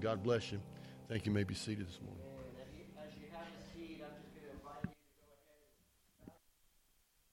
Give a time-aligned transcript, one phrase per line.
[0.00, 0.60] God bless you.
[1.08, 1.32] Thank you.
[1.32, 2.22] you may be seated this morning.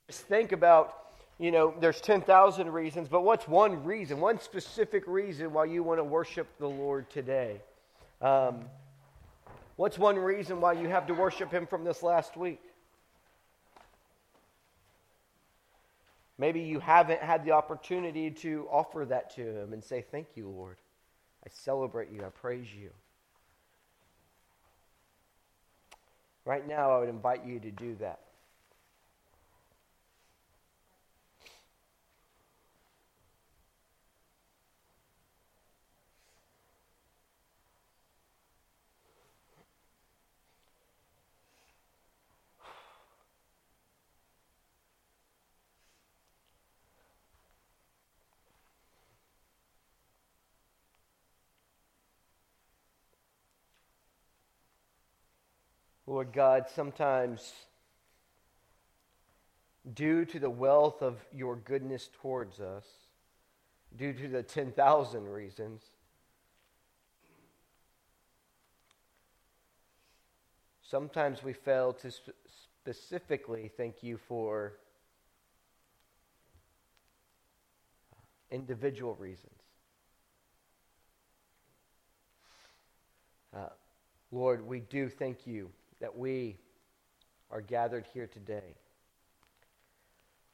[0.08, 5.52] Just think about, you know, there's 10,000 reasons, but what's one reason, one specific reason
[5.52, 7.60] why you want to worship the Lord today?
[8.22, 8.66] Um,
[9.76, 12.62] what's one reason why you have to worship Him from this last week?
[16.38, 20.50] Maybe you haven't had the opportunity to offer that to Him and say, Thank you,
[20.50, 20.78] Lord.
[21.46, 22.24] I celebrate you.
[22.26, 22.90] I praise you.
[26.46, 28.25] Right now, I would invite you to do that.
[56.08, 57.54] Lord God, sometimes
[59.94, 62.86] due to the wealth of your goodness towards us,
[63.96, 65.82] due to the 10,000 reasons,
[70.84, 72.38] sometimes we fail to sp-
[72.84, 74.74] specifically thank you for
[78.52, 79.50] individual reasons.
[83.56, 83.70] Uh,
[84.32, 86.58] Lord, we do thank you that we
[87.52, 88.76] are gathered here today.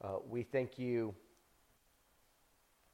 [0.02, 1.14] Uh, we thank you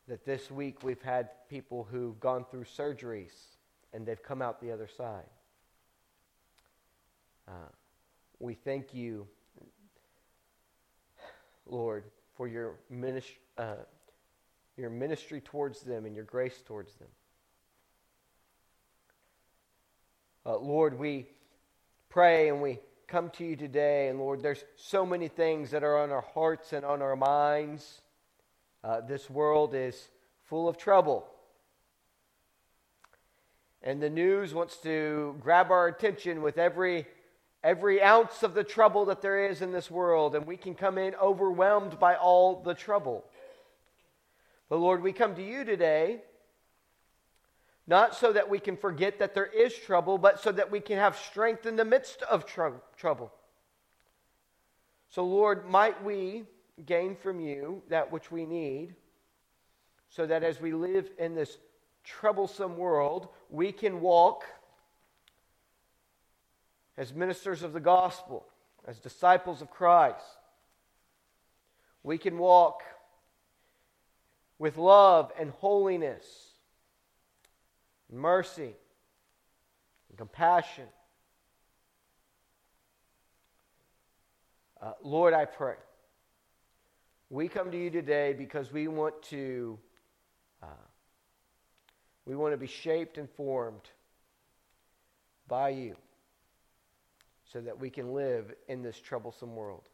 [0.09, 3.33] that this week we've had people who've gone through surgeries
[3.93, 5.25] and they've come out the other side.
[7.47, 7.71] Uh,
[8.39, 9.27] we thank you,
[11.67, 12.05] Lord,
[12.37, 13.75] for your, ministry, uh,
[14.77, 17.09] your ministry towards them and your grace towards them.
[20.47, 21.27] Uh, Lord, we
[22.09, 24.09] pray and we come to you today.
[24.09, 28.03] And Lord, there's so many things that are on our hearts and on our minds.
[28.83, 30.09] Uh, this world is
[30.45, 31.27] full of trouble.
[33.83, 37.07] And the news wants to grab our attention with every,
[37.63, 40.35] every ounce of the trouble that there is in this world.
[40.35, 43.25] And we can come in overwhelmed by all the trouble.
[44.69, 46.23] But Lord, we come to you today
[47.89, 50.99] not so that we can forget that there is trouble, but so that we can
[50.99, 53.33] have strength in the midst of tr- trouble.
[55.09, 56.45] So, Lord, might we
[56.85, 58.95] gain from you that which we need,
[60.11, 61.57] so that as we live in this
[62.05, 64.45] troublesome world, we can walk
[66.99, 68.45] as ministers of the gospel,
[68.87, 70.21] as disciples of Christ.
[72.03, 72.83] We can walk
[74.59, 76.48] with love and holiness
[78.11, 78.75] mercy,
[80.09, 80.87] and compassion.
[84.81, 85.75] Uh, Lord, I pray.
[87.31, 89.79] We come to you today because we want to
[90.63, 90.67] uh,
[92.25, 93.91] we want to be shaped and formed
[95.47, 95.97] by you
[97.53, 99.89] so that we can live in this troublesome world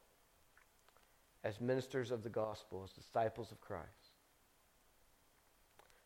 [1.44, 4.13] as ministers of the gospel, as disciples of Christ.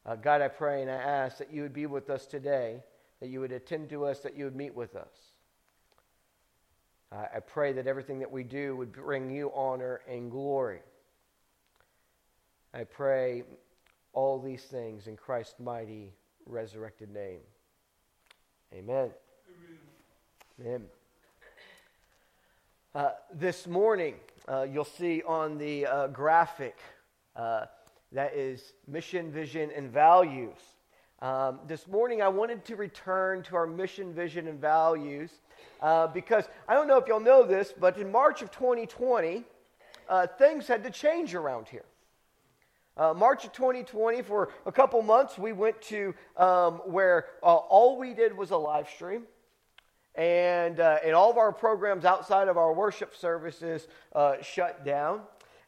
[0.06, 2.82] Uh, God, I pray and I ask that you would be with us today,
[3.20, 5.12] that you would attend to us, that you would meet with us.
[7.10, 10.80] Uh, I pray that everything that we do would bring you honor and glory.
[12.74, 13.44] I pray
[14.12, 16.12] all these things in Christ's mighty
[16.46, 17.40] resurrected name.
[18.74, 19.10] Amen.
[20.60, 20.60] Amen.
[20.60, 20.84] Amen.
[22.94, 24.14] Uh, this morning,
[24.46, 26.76] uh, you'll see on the uh, graphic
[27.36, 27.66] uh,
[28.12, 30.58] that is mission, vision, and values.
[31.20, 35.30] Um, this morning, I wanted to return to our mission, vision, and values
[35.82, 39.44] uh, because I don't know if y'all know this, but in March of 2020,
[40.08, 41.84] uh, things had to change around here.
[42.96, 47.98] Uh, March of 2020, for a couple months, we went to um, where uh, all
[47.98, 49.24] we did was a live stream.
[50.14, 55.20] And, uh, and all of our programs outside of our worship services uh, shut down.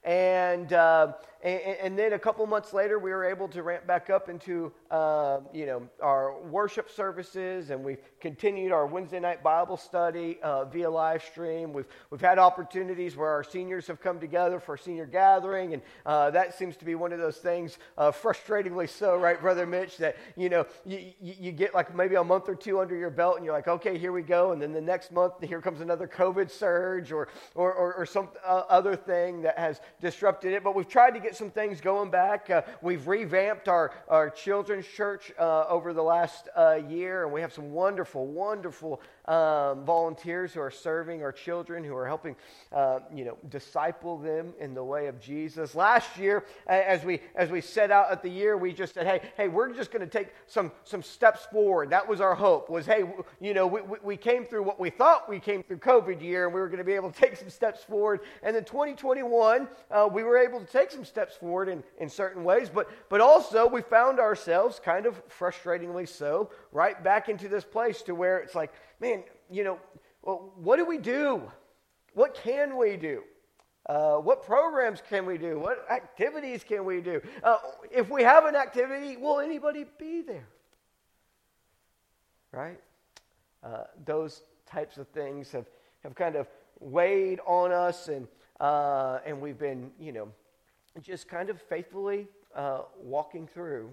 [0.02, 4.10] And, uh, and, and, then a couple months later, we were able to ramp back
[4.10, 9.78] up into uh, you know our worship services, and we've continued our Wednesday night Bible
[9.78, 11.72] study uh, via live stream.
[11.72, 15.82] We've we've had opportunities where our seniors have come together for a senior gathering, and
[16.04, 19.96] uh, that seems to be one of those things, uh, frustratingly so, right, Brother Mitch?
[19.96, 23.36] That you know you, you get like maybe a month or two under your belt,
[23.36, 26.06] and you're like, okay, here we go, and then the next month here comes another
[26.06, 30.62] COVID surge or or or, or some uh, other thing that has disrupted it.
[30.62, 32.50] But we've tried to get get some things going back.
[32.50, 37.40] Uh, we've revamped our, our children's church uh, over the last uh, year, and we
[37.40, 42.34] have some wonderful, wonderful um, volunteers who are serving our children, who are helping,
[42.72, 45.76] uh, you know, disciple them in the way of Jesus.
[45.76, 49.20] Last year, as we as we set out at the year, we just said, hey,
[49.36, 51.90] hey, we're just going to take some some steps forward.
[51.90, 52.68] That was our hope.
[52.68, 53.04] Was hey,
[53.40, 56.52] you know, we, we came through what we thought we came through COVID year, and
[56.52, 58.22] we were going to be able to take some steps forward.
[58.42, 62.44] And then 2021, uh, we were able to take some steps forward in in certain
[62.44, 67.64] ways, but but also we found ourselves kind of frustratingly so right back into this
[67.64, 69.78] place to where it's like man, you know,
[70.22, 71.42] well, what do we do?
[72.14, 73.22] What can we do?
[73.86, 75.58] Uh, what programs can we do?
[75.58, 77.20] What activities can we do?
[77.42, 77.56] Uh,
[77.90, 80.46] if we have an activity, will anybody be there?
[82.52, 82.78] Right?
[83.64, 85.66] Uh, those types of things have,
[86.04, 86.46] have kind of
[86.78, 88.28] weighed on us, and,
[88.60, 90.28] uh, and we've been, you know,
[91.02, 93.90] just kind of faithfully uh, walking through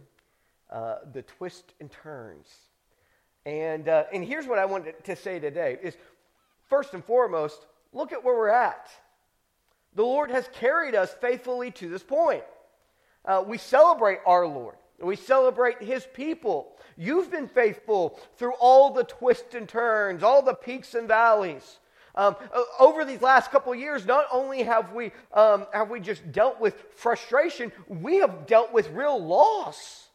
[0.70, 2.48] uh, the twists and turns
[3.48, 5.96] and, uh, and here's what I wanted to say today is
[6.70, 8.90] first and foremost, look at where we're at.
[9.96, 12.44] The Lord has carried us faithfully to this point.
[13.24, 14.76] Uh, we celebrate our Lord.
[15.02, 16.76] We celebrate his people.
[16.98, 21.80] You've been faithful through all the twists and turns, all the peaks and valleys.
[22.18, 22.36] Um,
[22.80, 26.74] over these last couple years, not only have we, um, have we just dealt with
[26.96, 30.08] frustration, we have dealt with real loss.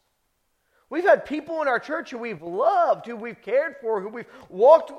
[0.89, 4.27] We've had people in our church who we've loved, who we've cared for, who we've
[4.49, 4.91] walked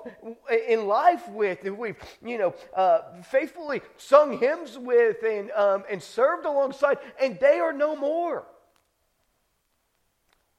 [0.69, 6.03] in life with, who we've, you know, uh, faithfully sung hymns with and, um, and
[6.03, 8.47] served alongside, and they are no more.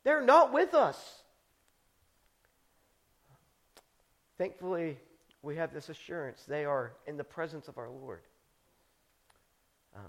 [0.04, 1.24] They're not with us.
[4.38, 5.00] Thankfully,
[5.46, 8.22] we have this assurance they are in the presence of our Lord.
[9.96, 10.00] Uh,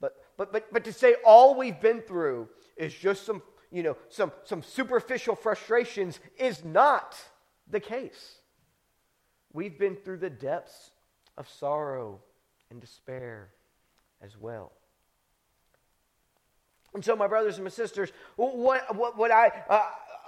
[0.00, 3.96] but, but, but, but to say all we've been through is just some you know,
[4.08, 7.16] some, some superficial frustrations is not
[7.70, 8.38] the case.
[9.52, 10.90] We've been through the depths
[11.36, 12.20] of sorrow
[12.70, 13.50] and despair
[14.22, 14.72] as well.
[16.94, 19.82] And so, my brothers and my sisters, what, what, what I, uh,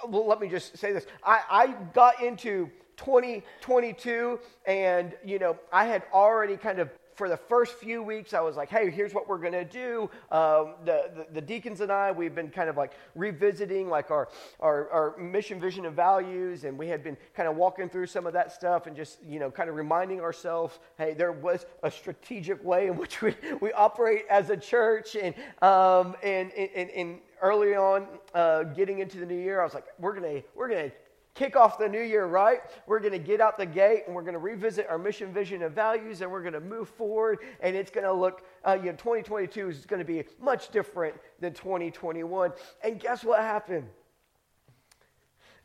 [0.08, 1.06] well, let me just say this.
[1.24, 2.70] I, I got into
[3.00, 8.40] 2022, and, you know, I had already kind of for the first few weeks, I
[8.40, 10.08] was like, hey, here's what we're going to do.
[10.30, 14.30] Um, the, the, the, deacons and I, we've been kind of like revisiting like our,
[14.58, 16.64] our, our mission, vision, and values.
[16.64, 19.38] And we had been kind of walking through some of that stuff and just, you
[19.38, 23.70] know, kind of reminding ourselves, hey, there was a strategic way in which we, we
[23.72, 25.14] operate as a church.
[25.14, 29.74] And, um, and, and, and early on, uh, getting into the new year, I was
[29.74, 30.96] like, we're going to, we're going to
[31.34, 32.60] kick off the new year right.
[32.86, 35.62] We're going to get out the gate and we're going to revisit our mission, vision,
[35.62, 37.38] and values, and we're going to move forward.
[37.60, 41.14] And it's going to look, uh, you know, 2022 is going to be much different
[41.40, 42.52] than 2021.
[42.82, 43.86] And guess what happened?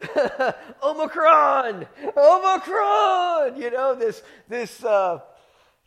[0.83, 3.61] Omicron, Omicron.
[3.61, 5.19] You know this this uh,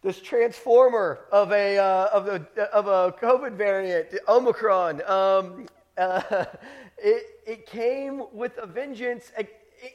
[0.03, 5.03] this transformer of a uh, of the of a COVID variant, Omicron.
[5.07, 5.67] Um,
[5.99, 6.47] uh,
[6.99, 9.31] it it came with a vengeance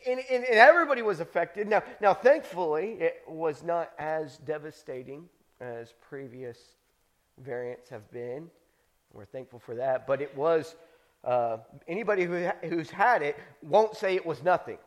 [0.08, 1.68] and, and, and, everybody was affected.
[1.68, 5.28] Now, now, thankfully, it was not as devastating
[5.60, 6.58] as previous
[7.40, 8.50] variants have been.
[9.14, 10.08] We're thankful for that.
[10.08, 10.76] But it was,
[11.24, 11.58] uh,
[11.88, 14.78] anybody who, who's had it won't say it was nothing.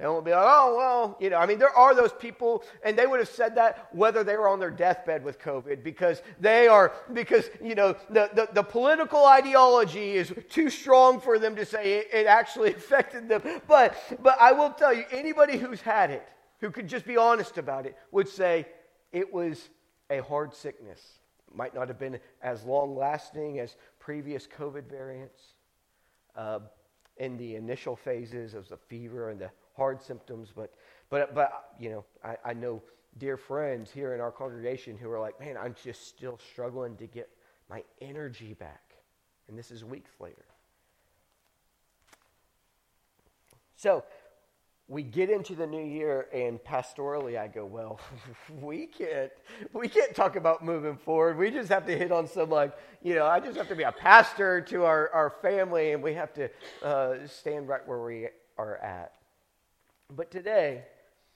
[0.00, 2.98] They won't be like, oh, well, you know, I mean, there are those people, and
[2.98, 6.68] they would have said that whether they were on their deathbed with COVID because they
[6.68, 11.66] are, because, you know, the, the, the political ideology is too strong for them to
[11.66, 13.42] say it, it actually affected them.
[13.68, 16.26] But, but I will tell you, anybody who's had it,
[16.60, 18.66] who could just be honest about it, would say
[19.12, 19.68] it was
[20.08, 21.00] a hard sickness.
[21.46, 25.42] It Might not have been as long lasting as previous COVID variants.
[26.34, 26.60] Uh,
[27.20, 30.74] in the initial phases of the fever and the hard symptoms, but,
[31.08, 32.82] but, but you know, I, I know
[33.16, 37.06] dear friends here in our congregation who are like, man, I'm just still struggling to
[37.06, 37.30] get
[37.70, 38.82] my energy back.
[39.48, 40.44] And this is weeks later.
[43.76, 44.04] So
[44.86, 48.00] we get into the new year, and pastorally, I go, well,
[48.60, 49.32] we can't,
[49.72, 51.38] we can't talk about moving forward.
[51.38, 53.84] We just have to hit on some like, you know, I just have to be
[53.84, 56.50] a pastor to our, our family, and we have to
[56.82, 59.14] uh, stand right where we are at.
[60.16, 60.84] But today,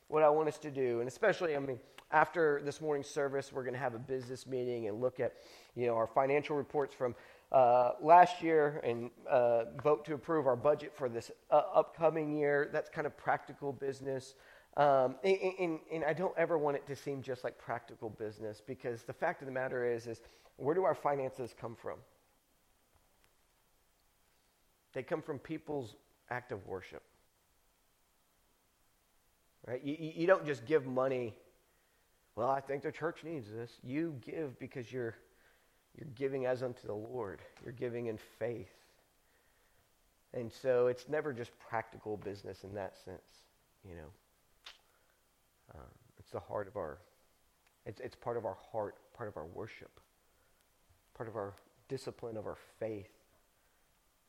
[0.08, 1.78] what I want us to do, and especially, I mean,
[2.10, 5.34] after this morning's service, we're going to have a business meeting and look at,
[5.74, 7.14] you know, our financial reports from
[7.52, 12.68] uh, last year and uh, vote to approve our budget for this uh, upcoming year.
[12.72, 14.34] That's kind of practical business.
[14.76, 18.60] Um, and, and, and, I don't ever want it to seem just like practical business
[18.60, 20.20] because the fact of the matter is, is
[20.56, 21.98] Where do our finances come from?
[24.92, 25.94] They come from people's
[26.28, 27.04] act of worship.
[29.66, 29.82] Right?
[29.82, 31.34] You, you don't just give money,
[32.36, 33.70] well, I think the church needs this.
[33.82, 35.14] You give because you're,
[35.96, 38.68] you're giving as unto the Lord, you're giving in faith.
[40.34, 43.42] And so it's never just practical business in that sense,
[43.88, 44.10] you know.
[45.74, 46.98] Um, it's the heart of our,
[47.86, 50.00] it's, it's part of our heart, part of our worship,
[51.14, 51.54] part of our
[51.88, 53.08] discipline of our faith.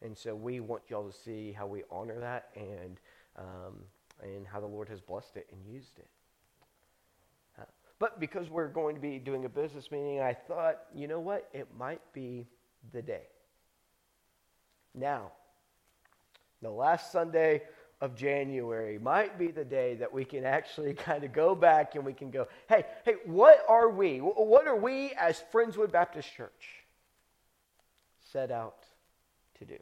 [0.02, 3.00] And so we want y'all to see how we honor that and,
[3.38, 3.74] um,
[4.22, 6.08] and how the Lord has blessed it and used it.
[7.60, 7.64] Uh,
[8.00, 11.48] but because we're going to be doing a business meeting, I thought, you know what?
[11.54, 12.48] It might be
[12.94, 13.28] the day.
[14.94, 15.32] Now,
[16.62, 17.64] the last Sunday
[18.02, 22.06] of January might be the day that we can actually kind of go back and
[22.06, 24.20] we can go, hey, hey, what are we?
[24.20, 26.86] What are we as Friendswood Baptist Church
[28.32, 28.86] set out
[29.60, 29.78] to do?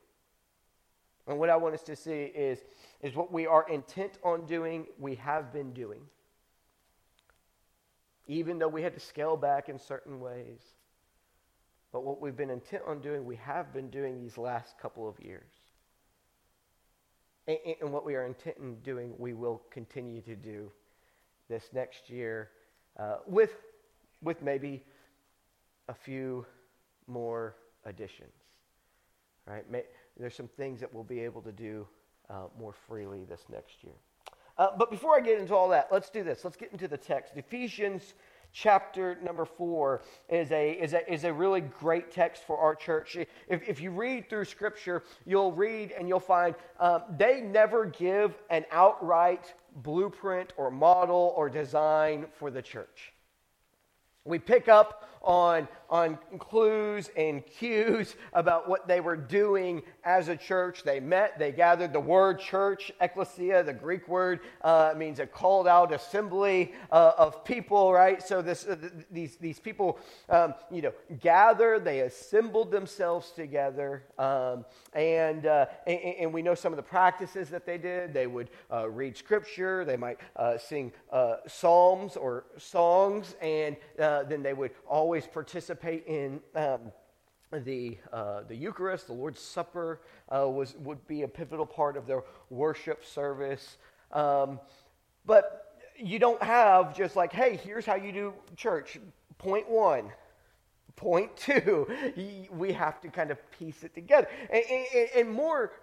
[1.27, 2.59] And what I want us to see is,
[3.01, 6.01] is what we are intent on doing, we have been doing.
[8.27, 10.61] Even though we had to scale back in certain ways.
[11.91, 15.19] But what we've been intent on doing, we have been doing these last couple of
[15.19, 15.51] years.
[17.47, 20.71] And, and what we are intent on doing, we will continue to do
[21.49, 22.49] this next year
[22.97, 23.51] uh, with,
[24.21, 24.83] with maybe
[25.87, 26.45] a few
[27.07, 28.31] more additions.
[29.45, 29.69] Right?
[29.69, 29.83] May,
[30.19, 31.87] there's some things that we'll be able to do
[32.29, 33.93] uh, more freely this next year.
[34.57, 36.43] Uh, but before I get into all that, let's do this.
[36.43, 37.33] Let's get into the text.
[37.35, 38.13] Ephesians
[38.51, 43.17] chapter number four is a, is a, is a really great text for our church.
[43.47, 48.35] If, if you read through Scripture, you'll read and you'll find um, they never give
[48.51, 53.12] an outright blueprint or model or design for the church.
[54.25, 60.35] We pick up on, on clues and cues about what they were doing as a
[60.35, 60.83] church.
[60.83, 61.93] They met, they gathered.
[61.93, 67.45] The word church, ecclesia, the Greek word, uh, means a called out assembly uh, of
[67.45, 68.21] people, right?
[68.21, 68.75] So this, uh,
[69.11, 69.97] these, these people,
[70.29, 74.03] um, you know, gathered, they assembled themselves together.
[74.17, 78.13] Um, and, uh, and, and, we know some of the practices that they did.
[78.13, 80.91] They would uh, read scripture, they might uh, sing
[81.47, 83.77] psalms or songs, and
[84.21, 86.91] then they would always participate in um,
[87.51, 92.05] the, uh, the Eucharist, the Lord's Supper uh, was, would be a pivotal part of
[92.07, 93.77] their worship service.
[94.11, 94.59] Um,
[95.25, 98.99] but you don't have just like, hey, here's how you do church.
[99.37, 100.11] Point one,
[100.95, 101.87] point two.
[102.51, 104.27] We have to kind of piece it together.
[104.49, 105.73] And, and, and more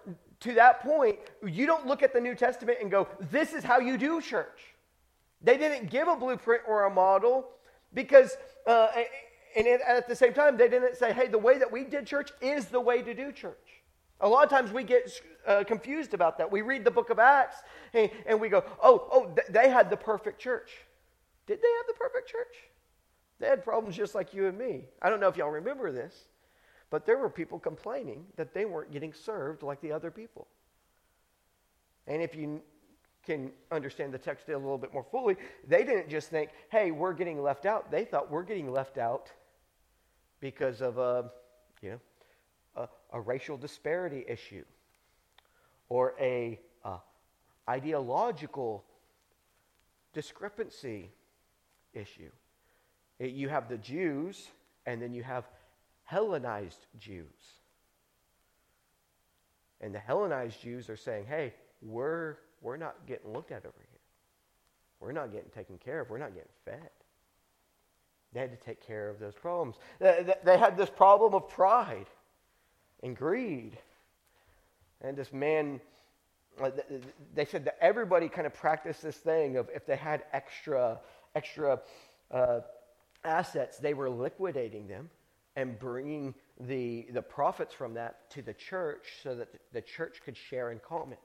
[0.41, 3.79] to that point, you don't look at the New Testament and go, this is how
[3.79, 4.59] you do church.
[5.43, 7.49] They didn't give a blueprint or a model
[7.93, 8.87] because uh,
[9.55, 12.31] and at the same time, they didn't say, hey, the way that we did church
[12.41, 13.81] is the way to do church.
[14.21, 15.11] A lot of times we get
[15.47, 16.51] uh, confused about that.
[16.51, 17.57] We read the book of Acts
[17.93, 20.71] and, and we go, oh, oh, th- they had the perfect church.
[21.47, 22.55] Did they have the perfect church?
[23.39, 24.85] They had problems just like you and me.
[25.01, 26.27] I don't know if y'all remember this,
[26.91, 30.47] but there were people complaining that they weren't getting served like the other people.
[32.05, 32.61] And if you
[33.25, 35.37] can understand the text a little bit more fully,
[35.67, 37.91] they didn't just think, hey, we're getting left out.
[37.91, 39.31] They thought we're getting left out
[40.39, 41.31] because of a,
[41.81, 41.99] you know,
[42.75, 44.63] a, a racial disparity issue
[45.89, 46.97] or a uh,
[47.69, 48.83] ideological
[50.13, 51.11] discrepancy
[51.93, 52.31] issue.
[53.19, 54.47] It, you have the Jews,
[54.85, 55.45] and then you have
[56.03, 57.25] Hellenized Jews.
[59.79, 63.99] And the Hellenized Jews are saying, hey, we're we're not getting looked at over here.
[64.99, 66.09] We're not getting taken care of.
[66.09, 66.89] We're not getting fed.
[68.33, 69.75] They had to take care of those problems.
[69.99, 72.05] They had this problem of pride
[73.03, 73.77] and greed.
[75.01, 75.81] And this man,
[76.61, 76.69] uh,
[77.33, 80.99] they said that everybody kind of practiced this thing of if they had extra,
[81.35, 81.81] extra
[82.29, 82.59] uh,
[83.23, 85.09] assets, they were liquidating them
[85.55, 90.37] and bringing the, the profits from that to the church so that the church could
[90.37, 91.17] share in common.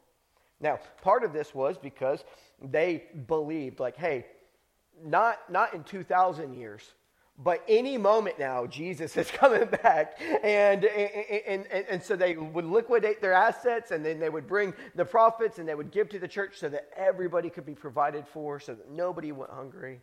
[0.60, 2.24] Now, part of this was because
[2.62, 4.26] they believed, like, hey,
[5.04, 6.82] not, not in 2,000 years,
[7.38, 10.18] but any moment now, Jesus is coming back.
[10.42, 14.72] And, and, and, and, so they would liquidate their assets and then they would bring
[14.94, 18.26] the profits and they would give to the church so that everybody could be provided
[18.26, 20.00] for, so that nobody went hungry.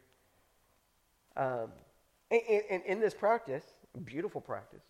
[1.36, 1.70] Um,
[2.30, 3.64] and in this practice,
[4.06, 4.84] beautiful practice,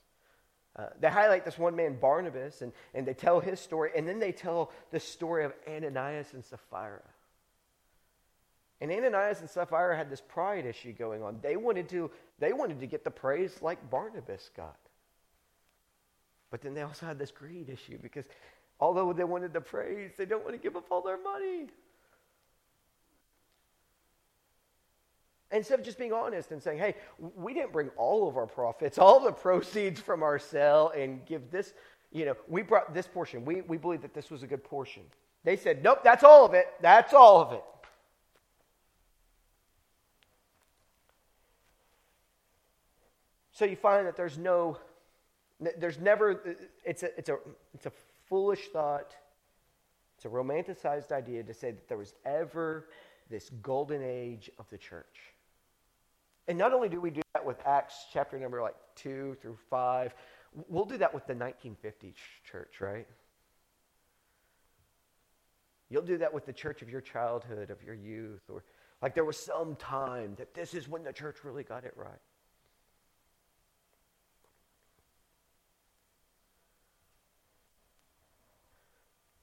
[0.76, 4.20] uh, they highlight this one man, Barnabas, and, and they tell his story, and then
[4.20, 7.02] they tell the story of Ananias and Sapphira.
[8.82, 11.40] And Ananias and Sapphira had this pride issue going on.
[11.42, 14.78] They wanted to, they wanted to get the praise like Barnabas got.
[16.50, 18.26] But then they also had this greed issue because
[18.80, 21.68] although they wanted the praise, they don't want to give up all their money.
[25.54, 28.98] Instead of just being honest and saying, hey, we didn't bring all of our profits,
[28.98, 31.74] all the proceeds from our sale, and give this,
[32.12, 33.46] you know, we brought this portion.
[33.46, 35.04] We, we believe that this was a good portion.
[35.44, 36.68] They said, nope, that's all of it.
[36.82, 37.64] That's all of it.
[43.52, 44.80] So you find that there's no,
[45.78, 47.38] there's never, uh, it's a, it's a,
[47.76, 47.92] it's a
[48.28, 49.14] foolish thought.
[50.16, 52.88] It's a romanticized idea to say that there was ever
[53.30, 55.33] this golden age of the church.
[56.48, 60.14] And not only do we do that with Acts chapter number like 2 through 5,
[60.68, 63.08] we'll do that with the 1950 church, right?
[65.90, 68.64] You'll do that with the church of your childhood, of your youth, or
[69.02, 72.20] like there was some time that this is when the church really got it right.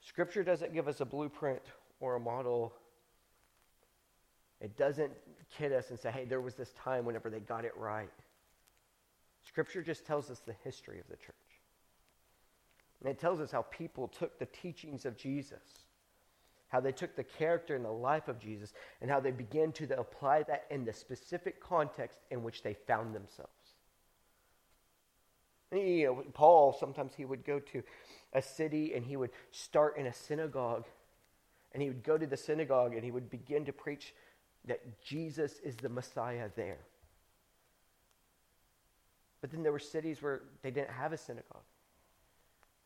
[0.00, 1.62] Scripture doesn't give us a blueprint
[2.00, 2.74] or a model.
[4.60, 5.12] It doesn't
[5.56, 8.10] kid us and say, hey, there was this time whenever they got it right.
[9.46, 11.34] Scripture just tells us the history of the church.
[13.00, 15.62] And it tells us how people took the teachings of Jesus,
[16.68, 19.98] how they took the character and the life of Jesus, and how they began to
[19.98, 23.50] apply that in the specific context in which they found themselves.
[25.72, 27.82] You know, Paul, sometimes he would go to
[28.32, 30.84] a city and he would start in a synagogue.
[31.72, 34.12] And he would go to the synagogue and he would begin to preach
[34.66, 36.78] that Jesus is the Messiah there.
[39.40, 41.62] But then there were cities where they didn't have a synagogue.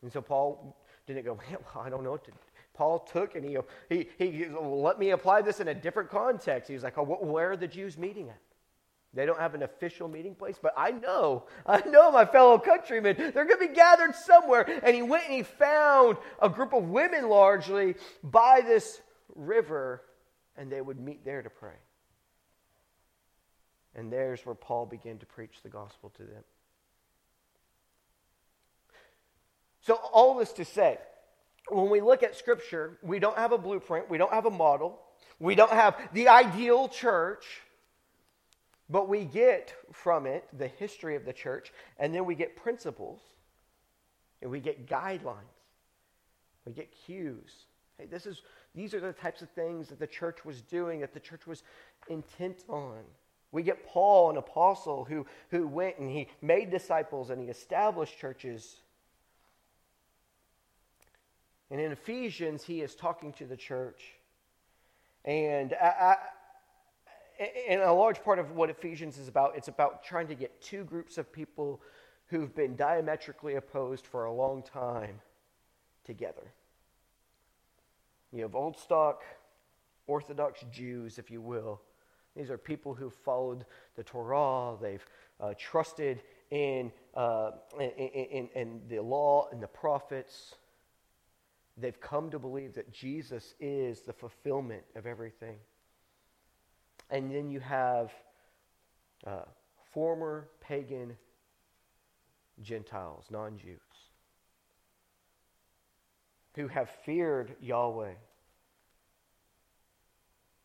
[0.01, 0.77] And so Paul
[1.07, 2.31] didn't go, well, I don't know what to.
[2.73, 3.57] Paul took and he,
[3.89, 6.67] he, he let me apply this in a different context.
[6.67, 8.39] He was like, oh, where are the Jews meeting at?
[9.13, 13.15] They don't have an official meeting place, but I know, I know my fellow countrymen,
[13.17, 14.67] they're going to be gathered somewhere.
[14.83, 19.01] And he went and he found a group of women largely by this
[19.33, 20.01] river,
[20.57, 21.77] and they would meet there to pray.
[23.95, 26.43] And there's where Paul began to preach the gospel to them.
[29.81, 30.97] So, all this to say,
[31.69, 34.99] when we look at Scripture, we don't have a blueprint, we don't have a model,
[35.39, 37.45] we don't have the ideal church.
[38.89, 43.19] But we get from it the history of the church, and then we get principles,
[44.41, 45.57] and we get guidelines,
[46.65, 47.51] we get cues.
[47.97, 48.41] Hey, this is,
[48.75, 51.63] these are the types of things that the church was doing, that the church was
[52.09, 53.03] intent on.
[53.51, 58.19] We get Paul, an apostle, who, who went and he made disciples and he established
[58.19, 58.77] churches.
[61.71, 64.01] And in Ephesians, he is talking to the church.
[65.23, 66.17] And I,
[67.69, 70.83] and a large part of what Ephesians is about, it's about trying to get two
[70.83, 71.81] groups of people
[72.27, 75.21] who've been diametrically opposed for a long time
[76.03, 76.51] together.
[78.35, 79.23] You have old stock,
[80.07, 81.81] Orthodox Jews, if you will.
[82.35, 84.75] These are people who followed the Torah.
[84.81, 85.05] They've
[85.39, 86.21] uh, trusted
[86.51, 90.55] in, uh, in, in, in the law and the prophets.
[91.77, 95.55] They've come to believe that Jesus is the fulfillment of everything.
[97.09, 98.11] And then you have
[99.25, 99.43] uh,
[99.93, 101.15] former pagan
[102.61, 103.79] Gentiles, non Jews,
[106.55, 108.13] who have feared Yahweh.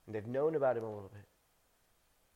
[0.06, 1.24] And they've known about him a little bit.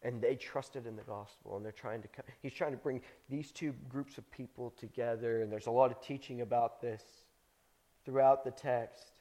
[0.02, 1.56] And they trusted in the gospel.
[1.56, 2.24] And they're trying to, come.
[2.42, 5.42] he's trying to bring these two groups of people together.
[5.42, 7.02] And there's a lot of teaching about this
[8.04, 9.12] throughout the text.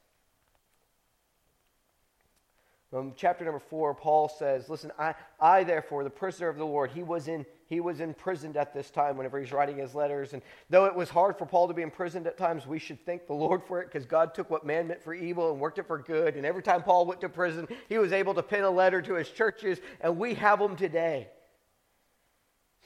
[2.94, 6.92] Um, chapter number four, Paul says, Listen, I, I, therefore, the prisoner of the Lord,
[6.92, 7.44] he was, in,
[7.74, 10.34] he was imprisoned at this time whenever he's writing his letters.
[10.34, 13.26] And though it was hard for Paul to be imprisoned at times, we should thank
[13.26, 15.88] the Lord for it because God took what man meant for evil and worked it
[15.88, 16.36] for good.
[16.36, 19.16] And every time Paul went to prison, he was able to pen a letter to
[19.16, 21.30] his churches, and we have them today.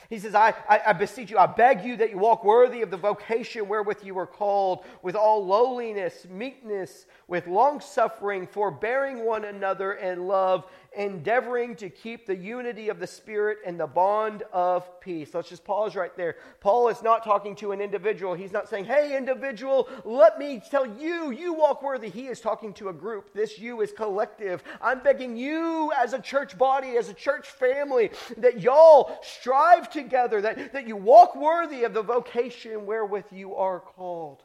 [0.09, 2.91] He says, I, I, I, beseech you, I beg you that you walk worthy of
[2.91, 9.43] the vocation wherewith you were called, with all lowliness, meekness, with long suffering, forbearing one
[9.43, 10.65] another in love,
[10.97, 15.33] endeavoring to keep the unity of the Spirit and the bond of peace.
[15.33, 16.37] Let's just pause right there.
[16.59, 18.33] Paul is not talking to an individual.
[18.33, 22.09] He's not saying, Hey, individual, let me tell you, you walk worthy.
[22.09, 23.31] He is talking to a group.
[23.33, 24.63] This you is collective.
[24.81, 30.41] I'm begging you, as a church body, as a church family, that y'all strive together,
[30.41, 34.41] that, that you walk worthy of the vocation wherewith you are called.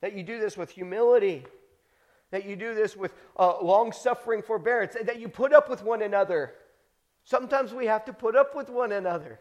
[0.00, 1.44] That you do this with humility
[2.30, 6.02] that you do this with uh, long suffering forbearance, that you put up with one
[6.02, 6.52] another.
[7.24, 9.40] Sometimes we have to put up with one another.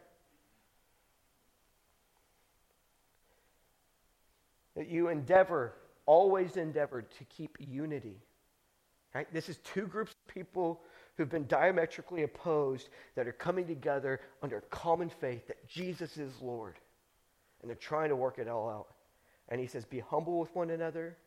[4.76, 5.74] That you endeavor,
[6.06, 8.22] always endeavor to keep unity.
[9.14, 9.32] Right?
[9.34, 10.82] This is two groups of people
[11.16, 16.76] who've been diametrically opposed that are coming together under common faith that Jesus is Lord.
[17.62, 18.88] And they're trying to work it all out.
[19.50, 21.18] And he says, Be humble with one another,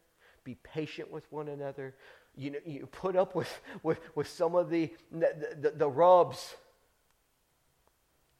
[0.45, 1.95] be patient with one another.
[2.37, 6.55] You, know, you put up with, with, with some of the, the, the, the rubs.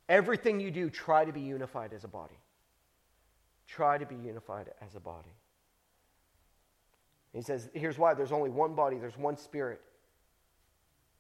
[0.09, 2.39] Everything you do, try to be unified as a body.
[3.67, 5.31] Try to be unified as a body.
[7.33, 9.81] He says, here's why there's only one body, there's one spirit.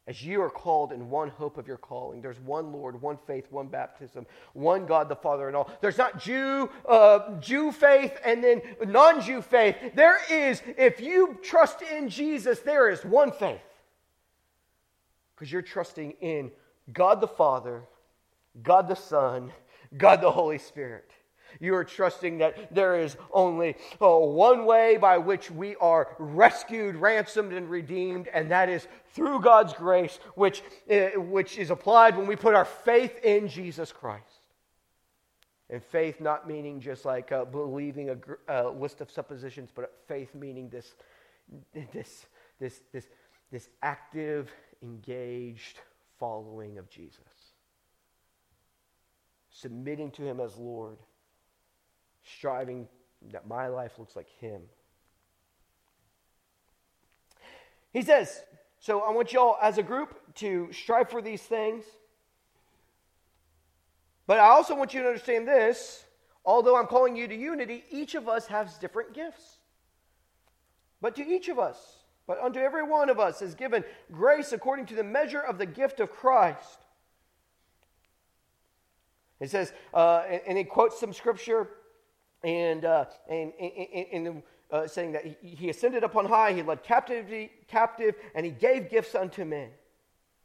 [0.06, 3.46] As you are called in one hope of your calling, there's one Lord, one faith,
[3.50, 5.70] one baptism, one God the Father and all.
[5.80, 9.76] There's not Jew, uh, Jew faith and then non-Jew faith.
[9.94, 13.60] There is, if you trust in Jesus, there is one faith.
[15.34, 16.50] Because you're trusting in
[16.92, 17.82] God the Father,
[18.62, 19.52] God the Son,
[19.96, 21.10] God the Holy Spirit.
[21.60, 26.96] You are trusting that there is only oh, one way by which we are rescued,
[26.96, 32.26] ransomed, and redeemed, and that is through God's grace, which, uh, which is applied when
[32.26, 34.24] we put our faith in Jesus Christ.
[35.68, 38.16] And faith not meaning just like uh, believing a,
[38.48, 40.94] a list of suppositions, but faith meaning this,
[41.92, 42.26] this,
[42.58, 43.06] this, this,
[43.52, 44.50] this active,
[44.82, 45.78] engaged
[46.18, 47.20] following of Jesus.
[49.50, 50.96] Submitting to Him as Lord
[52.24, 52.88] striving
[53.32, 54.62] that my life looks like Him.
[57.92, 58.42] He says,
[58.78, 61.84] so I want y'all as a group to strive for these things.
[64.26, 66.04] But I also want you to understand this
[66.44, 69.58] although I'm calling you to unity, each of us has different gifts.
[71.00, 74.86] But to each of us, but unto every one of us is given grace according
[74.86, 76.78] to the measure of the gift of Christ.
[79.38, 81.68] It says, uh, and, and he quotes some scripture
[82.42, 87.50] and, uh, and, and, and uh, saying that he ascended upon high, he led captivity
[87.68, 89.70] captive, and he gave gifts unto men.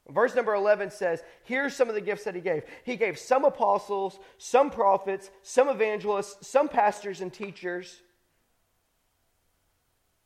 [0.10, 2.64] Verse number 11 says, Here's some of the gifts that he gave.
[2.84, 8.02] He gave some apostles, some prophets, some evangelists, some pastors and teachers.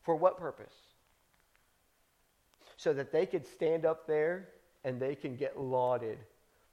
[0.01, 0.73] For what purpose?
[2.75, 4.49] So that they could stand up there
[4.83, 6.17] and they can get lauded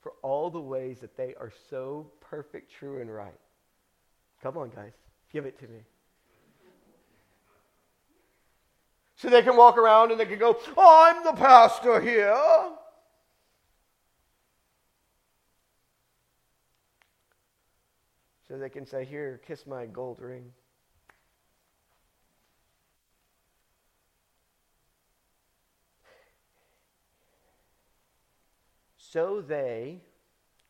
[0.00, 3.38] for all the ways that they are so perfect, true, and right.
[4.46, 4.92] Come on, guys.
[5.32, 5.80] Give it to me.
[9.16, 12.38] So they can walk around and they can go, I'm the pastor here.
[18.46, 20.52] So they can say, Here, kiss my gold ring.
[28.96, 30.02] So they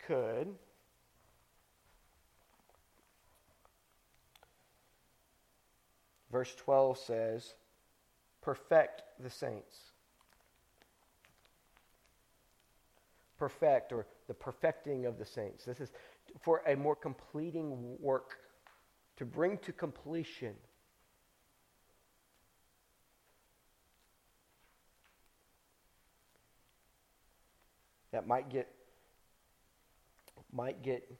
[0.06, 0.54] could
[6.36, 7.54] Verse 12 says,
[8.42, 9.74] perfect the saints.
[13.38, 15.64] Perfect, or the perfecting of the saints.
[15.64, 15.92] This is
[16.42, 18.36] for a more completing work,
[19.16, 20.52] to bring to completion.
[28.12, 28.68] That might get
[30.52, 31.10] might get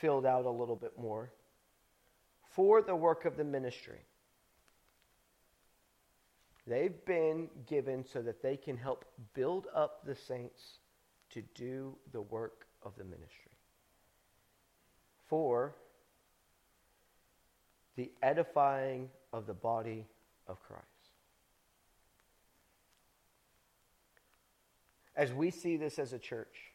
[0.00, 1.32] filled out a little bit more
[2.52, 3.98] for the work of the ministry.
[6.66, 10.78] They've been given so that they can help build up the saints
[11.30, 13.52] to do the work of the ministry.
[15.26, 15.74] For
[17.96, 20.06] the edifying of the body
[20.46, 20.84] of Christ.
[25.16, 26.72] As we see this as a church,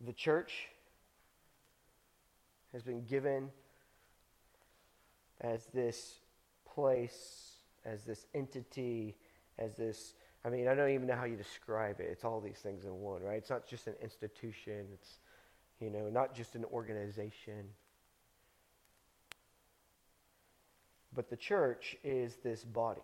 [0.00, 0.68] the church
[2.72, 3.50] has been given
[5.40, 6.19] as this
[6.80, 9.16] place, as this entity,
[9.58, 10.14] as this.
[10.44, 12.08] I mean, I don't even know how you describe it.
[12.10, 13.36] It's all these things in one, right?
[13.36, 14.86] It's not just an institution.
[14.94, 15.18] It's,
[15.80, 17.68] you know, not just an organization.
[21.14, 23.00] But the church is this body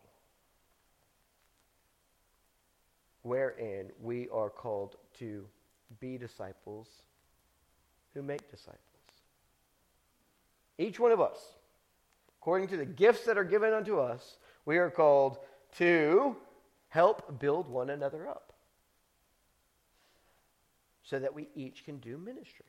[3.23, 5.45] wherein we are called to
[6.01, 6.89] be disciples
[8.15, 8.81] who make disciples.
[10.79, 11.39] Each one of us
[12.47, 15.37] according to the gifts that are given unto us, we are called
[15.79, 16.37] to
[16.87, 18.53] help build one another up
[21.03, 22.65] so that we each can do ministry.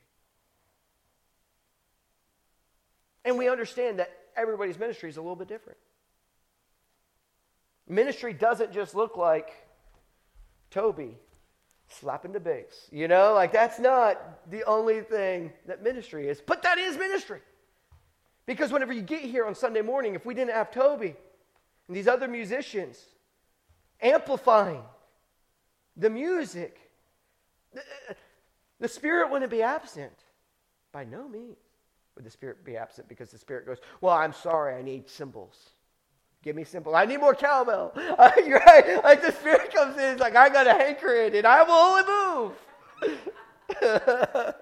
[3.24, 5.78] And we understand that everybody's ministry is a little bit different.
[7.86, 9.52] Ministry doesn't just look like
[10.72, 11.16] Toby
[11.86, 12.88] slapping the bass.
[12.90, 17.42] You know, like that's not the only thing that ministry is, but that is ministry.
[18.48, 21.14] Because whenever you get here on Sunday morning, if we didn't have Toby
[21.86, 22.98] and these other musicians
[24.00, 24.80] amplifying
[25.98, 26.80] the music,
[27.74, 27.82] the,
[28.80, 30.14] the Spirit wouldn't be absent.
[30.92, 31.58] By no means
[32.14, 35.68] would the Spirit be absent because the Spirit goes, Well, I'm sorry, I need cymbals.
[36.42, 36.96] Give me simple.
[36.96, 37.92] I need more cowbell.
[38.18, 39.04] Right.
[39.04, 42.52] Like the Spirit comes in, it's like, I got a hankering and I will only
[43.82, 44.54] move.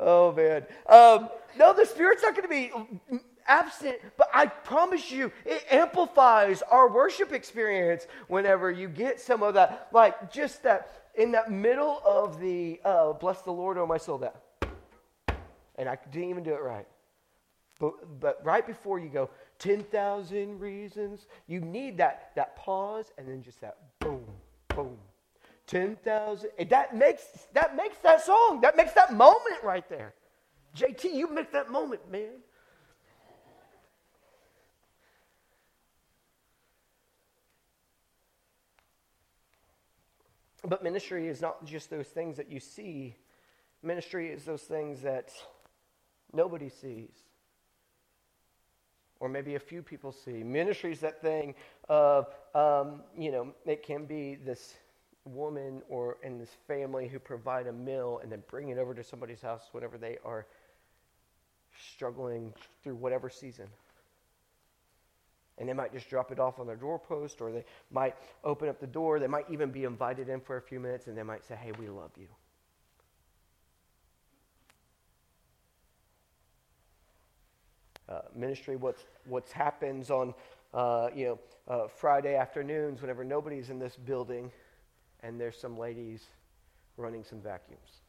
[0.00, 0.66] oh, man.
[0.88, 1.28] Um,
[1.58, 6.92] no, the Spirit's not going to be absent, but I promise you, it amplifies our
[6.92, 12.40] worship experience whenever you get some of that, like just that in that middle of
[12.40, 14.42] the uh, bless the Lord, oh my soul, that.
[15.76, 16.86] And I didn't even do it right.
[17.78, 23.42] But, but right before you go, 10,000 reasons, you need that, that pause and then
[23.42, 24.24] just that boom,
[24.68, 24.96] boom.
[25.66, 26.50] 10,000.
[26.68, 28.60] That makes, that makes that song.
[28.60, 30.14] That makes that moment right there.
[30.76, 32.40] JT, you make that moment, man.
[40.66, 43.14] But ministry is not just those things that you see,
[43.82, 45.30] ministry is those things that
[46.32, 47.14] nobody sees.
[49.20, 50.42] Or maybe a few people see.
[50.42, 51.54] Ministry is that thing
[51.88, 54.74] of, um, you know, it can be this
[55.26, 59.02] woman or in this family who provide a meal and then bring it over to
[59.02, 60.46] somebody's house whenever they are
[61.92, 63.66] struggling through whatever season.
[65.58, 68.78] And they might just drop it off on their doorpost, or they might open up
[68.78, 69.18] the door.
[69.18, 71.72] They might even be invited in for a few minutes, and they might say, Hey,
[71.78, 72.28] we love you.
[78.08, 80.34] Uh, ministry, what's, what's happens on
[80.72, 84.52] uh, you know, uh, Friday afternoons whenever nobody's in this building
[85.22, 86.24] and there's some ladies
[86.96, 88.00] running some vacuums.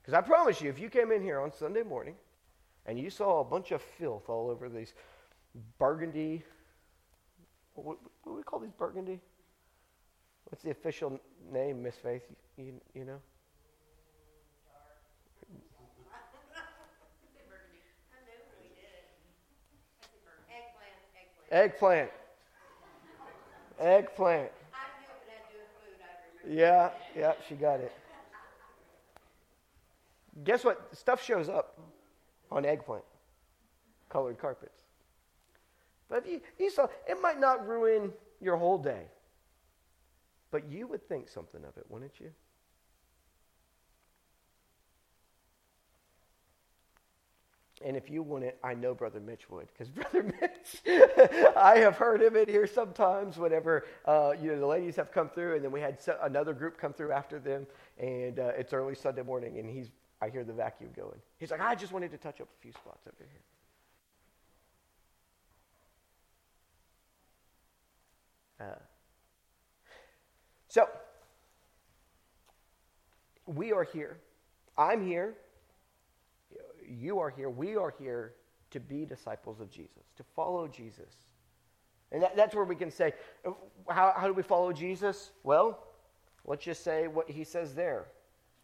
[0.00, 2.16] Because I promise you, if you came in here on Sunday morning
[2.86, 4.94] and you saw a bunch of filth all over these
[5.78, 6.42] burgundy.
[7.74, 9.20] What, what, do we call these burgundy?
[10.44, 12.22] What's the official name, Miss Faith?
[12.56, 13.18] You, you know?
[21.50, 22.10] Eggplant.
[23.78, 24.50] Eggplant.
[26.48, 27.92] Yeah, yeah, she got it.
[30.44, 30.96] Guess what?
[30.96, 31.78] Stuff shows up
[32.50, 33.04] on eggplant
[34.08, 34.82] colored carpets.
[36.08, 39.04] But you, you saw, it might not ruin your whole day.
[40.50, 42.30] But you would think something of it, wouldn't you?
[47.84, 50.82] And if you wouldn't, I know Brother Mitch would, because Brother Mitch,
[51.56, 53.38] I have heard him in here sometimes.
[53.38, 56.78] Whenever uh, you know the ladies have come through, and then we had another group
[56.78, 57.66] come through after them,
[57.98, 59.90] and uh, it's early Sunday morning, and he's
[60.22, 61.18] I hear the vacuum going.
[61.38, 63.28] He's like, I just wanted to touch up a few spots over
[68.58, 68.68] here.
[68.68, 68.78] Uh,
[70.68, 70.88] so,
[73.46, 74.18] we are here.
[74.78, 75.34] I'm here.
[76.92, 77.50] You are here.
[77.50, 78.34] We are here
[78.70, 81.14] to be disciples of Jesus, to follow Jesus.
[82.10, 83.12] And that, that's where we can say,
[83.88, 85.30] how, how do we follow Jesus?
[85.42, 85.78] Well,
[86.44, 88.06] let's just say what he says there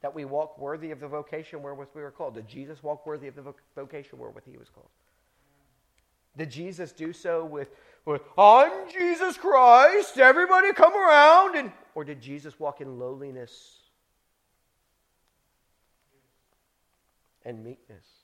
[0.01, 2.35] that we walk worthy of the vocation wherewith we were called.
[2.35, 4.91] Did Jesus walk worthy of the vocation wherewith he was called?
[6.37, 7.69] Did Jesus do so with,
[8.05, 11.57] with I'm Jesus Christ, everybody come around?
[11.57, 13.79] And, or did Jesus walk in lowliness
[17.45, 18.18] and meekness?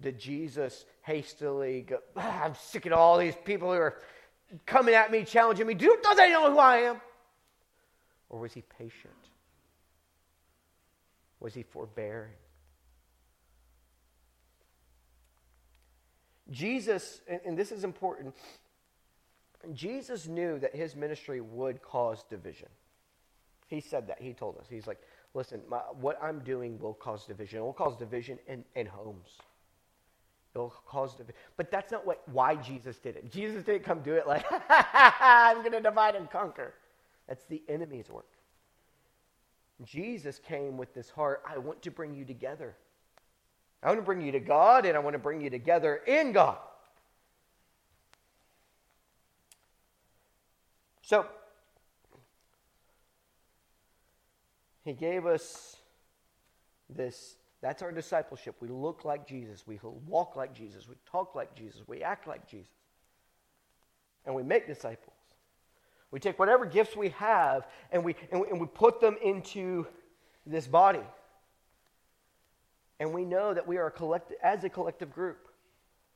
[0.00, 3.98] Did Jesus hastily go, ah, I'm sick of all these people who are
[4.66, 5.74] coming at me, challenging me.
[5.74, 7.00] Do, don't they know who I am?
[8.28, 9.14] Or was he patient?
[11.40, 12.32] Was he forbearing?
[16.50, 18.34] Jesus, and this is important,
[19.72, 22.68] Jesus knew that his ministry would cause division.
[23.66, 24.20] He said that.
[24.20, 24.66] He told us.
[24.70, 25.00] He's like,
[25.34, 27.58] listen, my, what I'm doing will cause division.
[27.58, 29.38] It will cause division in, in homes.
[30.56, 31.34] It will cause division.
[31.58, 33.30] But that's not what, why Jesus did it.
[33.30, 36.72] Jesus didn't come do it like, I'm going to divide and conquer.
[37.28, 38.24] That's the enemy's work.
[39.84, 42.74] Jesus came with this heart I want to bring you together.
[43.82, 46.32] I want to bring you to God and I want to bring you together in
[46.32, 46.56] God.
[51.02, 51.26] So,
[54.86, 55.76] he gave us
[56.88, 58.54] this That's our discipleship.
[58.60, 59.66] We look like Jesus.
[59.66, 60.88] We walk like Jesus.
[60.88, 61.82] We talk like Jesus.
[61.88, 62.70] We act like Jesus.
[64.24, 65.16] And we make disciples.
[66.12, 69.84] We take whatever gifts we have and we, and we, and we put them into
[70.46, 71.02] this body.
[73.00, 75.48] And we know that we are a collect- as a collective group.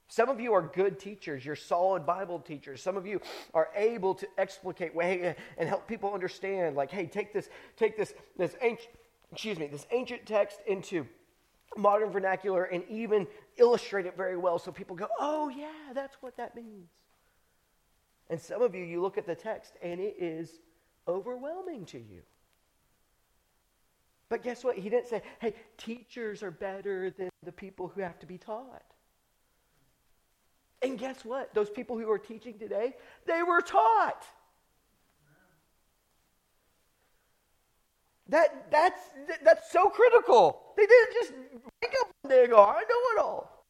[0.06, 1.44] Some of you are good teachers.
[1.44, 2.80] You're solid Bible teachers.
[2.80, 3.20] Some of you
[3.54, 6.76] are able to explicate way and help people understand.
[6.76, 8.94] Like, hey, take this, take this, this ancient,
[9.32, 11.08] excuse me, this ancient text into
[11.76, 16.36] modern vernacular and even illustrate it very well so people go, oh yeah, that's what
[16.36, 16.90] that means.
[18.28, 20.60] And some of you, you look at the text and it is
[21.08, 22.22] overwhelming to you.
[24.28, 24.76] But guess what?
[24.76, 28.84] He didn't say, hey, teachers are better than the people who have to be taught.
[30.82, 31.52] And guess what?
[31.52, 32.94] Those people who are teaching today,
[33.26, 34.24] they were taught.
[38.30, 39.00] That, that's,
[39.44, 40.62] that's so critical.
[40.76, 41.32] They didn't just
[41.82, 43.66] wake up one day and go, I know it all.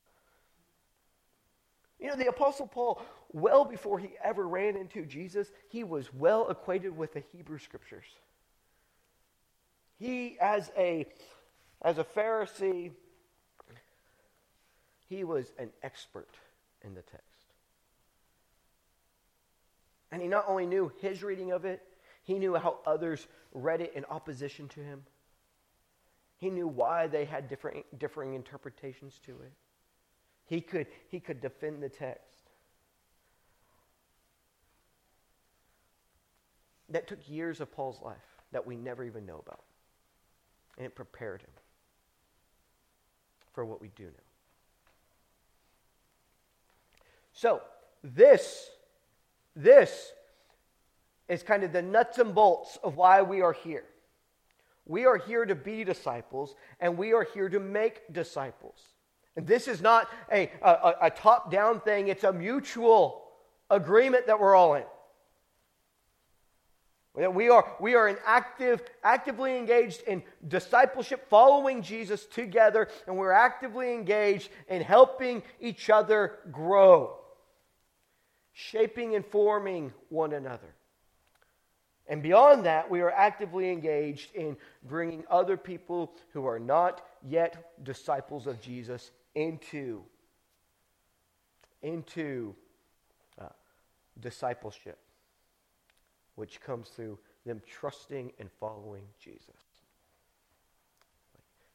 [1.99, 6.49] You know, the Apostle Paul, well before he ever ran into Jesus, he was well
[6.49, 8.05] acquainted with the Hebrew Scriptures.
[9.99, 11.07] He, as a,
[11.81, 12.91] as a Pharisee,
[15.09, 16.35] he was an expert
[16.83, 17.27] in the text.
[20.13, 21.83] And he not only knew his reading of it,
[22.23, 25.03] he knew how others read it in opposition to him.
[26.39, 29.53] He knew why they had different, differing interpretations to it.
[30.47, 32.51] He could, he could defend the text.
[36.89, 38.17] That took years of Paul's life
[38.53, 39.63] that we never even know about.
[40.77, 41.51] And it prepared him
[43.53, 44.11] for what we do know.
[47.33, 47.63] So,
[48.03, 48.71] this,
[49.55, 50.13] this
[51.31, 53.85] is kind of the nuts and bolts of why we are here.
[54.85, 58.81] We are here to be disciples, and we are here to make disciples.
[59.37, 63.23] And this is not a, a, a top down thing, it's a mutual
[63.71, 64.83] agreement that we're all in.
[67.15, 73.33] We are, we are an active, actively engaged in discipleship, following Jesus together, and we're
[73.33, 77.19] actively engaged in helping each other grow,
[78.53, 80.75] shaping and forming one another.
[82.11, 87.73] And beyond that, we are actively engaged in bringing other people who are not yet
[87.85, 90.03] disciples of Jesus into,
[91.83, 92.57] into
[93.41, 93.47] uh,
[94.19, 94.99] discipleship,
[96.35, 99.55] which comes through them trusting and following Jesus.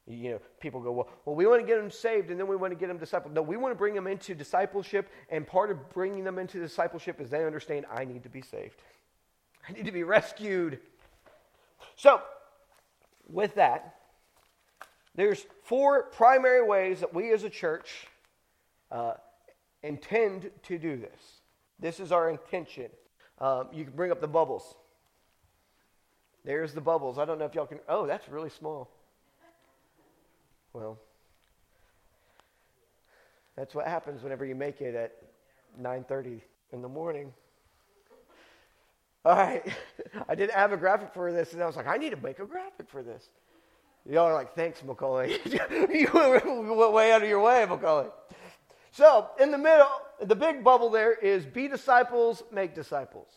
[0.07, 2.57] You know, people go, well, well, we want to get them saved and then we
[2.57, 3.31] want to get them discipled.
[3.31, 7.19] No, we want to bring them into discipleship, and part of bringing them into discipleship
[7.21, 8.75] is they understand I need to be saved.
[9.67, 10.79] I need to be rescued.
[11.95, 12.21] So,
[13.27, 13.95] with that,
[15.15, 18.07] there's four primary ways that we as a church
[18.91, 19.13] uh,
[19.81, 21.41] intend to do this.
[21.79, 22.89] This is our intention.
[23.39, 24.75] Um, you can bring up the bubbles.
[26.43, 27.17] There's the bubbles.
[27.17, 27.79] I don't know if y'all can.
[27.89, 28.89] Oh, that's really small.
[30.73, 30.99] Well,
[33.55, 35.15] that's what happens whenever you make it at
[35.81, 37.33] 9:30 in the morning.
[39.25, 39.65] All right,
[40.29, 42.37] I didn't have a graphic for this, and I was like, I need to make
[42.39, 43.27] a graphic for this.
[44.07, 45.39] Y'all are like, thanks, Macaulay.
[45.45, 48.09] you went way out of your way, Macaulay.
[48.91, 49.89] So, in the middle,
[50.21, 53.29] the big bubble there is be disciples, make disciples.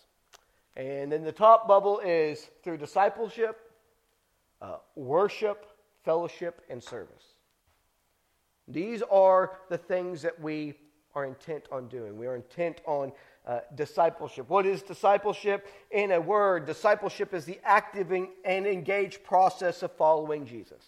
[0.77, 3.59] And then the top bubble is through discipleship,
[4.61, 5.67] uh, worship,
[6.05, 7.25] fellowship, and service.
[8.69, 10.75] These are the things that we
[11.15, 12.17] are intent on doing.
[12.17, 13.13] We are intent on
[13.47, 14.49] uh, discipleship.
[14.49, 15.67] What is discipleship?
[15.91, 20.85] In a word, discipleship is the active and engaged process of following Jesus.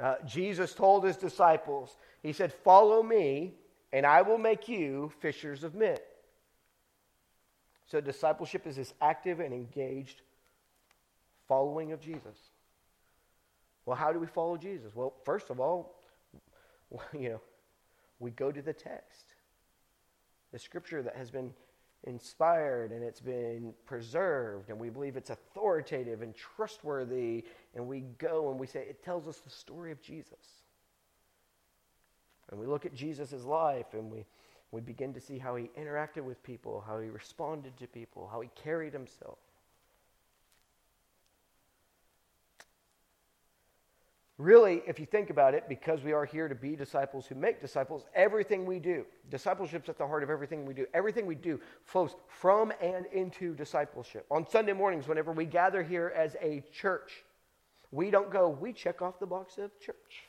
[0.00, 3.54] Uh, Jesus told his disciples, He said, Follow me,
[3.92, 5.98] and I will make you fishers of men.
[7.86, 10.22] So, discipleship is this active and engaged
[11.46, 12.38] following of Jesus.
[13.84, 14.94] Well, how do we follow Jesus?
[14.94, 15.94] Well, first of all,
[17.12, 17.40] you know,
[18.22, 19.34] we go to the text
[20.52, 21.52] the scripture that has been
[22.04, 27.44] inspired and it's been preserved and we believe it's authoritative and trustworthy
[27.74, 30.64] and we go and we say it tells us the story of Jesus.
[32.50, 34.26] And we look at Jesus' life and we,
[34.72, 38.40] we begin to see how he interacted with people, how he responded to people, how
[38.40, 39.38] he carried himself.
[44.38, 47.60] Really, if you think about it, because we are here to be disciples who make
[47.60, 50.86] disciples, everything we do, discipleship's at the heart of everything we do.
[50.94, 54.24] Everything we do flows from and into discipleship.
[54.30, 57.24] On Sunday mornings, whenever we gather here as a church,
[57.90, 60.24] we don't go, we check off the box of church.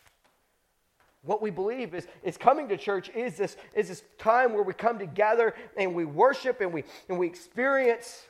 [1.21, 4.73] What we believe is, is coming to church is this, is this time where we
[4.73, 8.23] come together and we worship and we, and we experience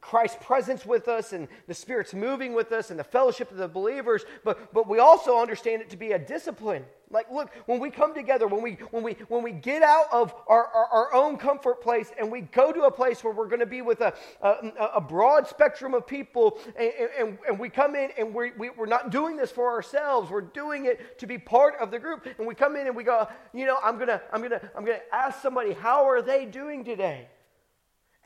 [0.00, 3.68] Christ's presence with us and the Spirit's moving with us and the fellowship of the
[3.68, 6.84] believers, but, but we also understand it to be a discipline.
[7.10, 10.34] Like, look, when we come together, when we, when we, when we get out of
[10.46, 13.60] our, our, our own comfort place and we go to a place where we're going
[13.60, 14.12] to be with a,
[14.42, 18.68] a, a broad spectrum of people, and, and, and we come in and we're, we,
[18.70, 22.26] we're not doing this for ourselves, we're doing it to be part of the group.
[22.36, 24.84] And we come in and we go, you know, I'm going to I'm gonna, I'm
[24.84, 27.28] gonna ask somebody, how are they doing today?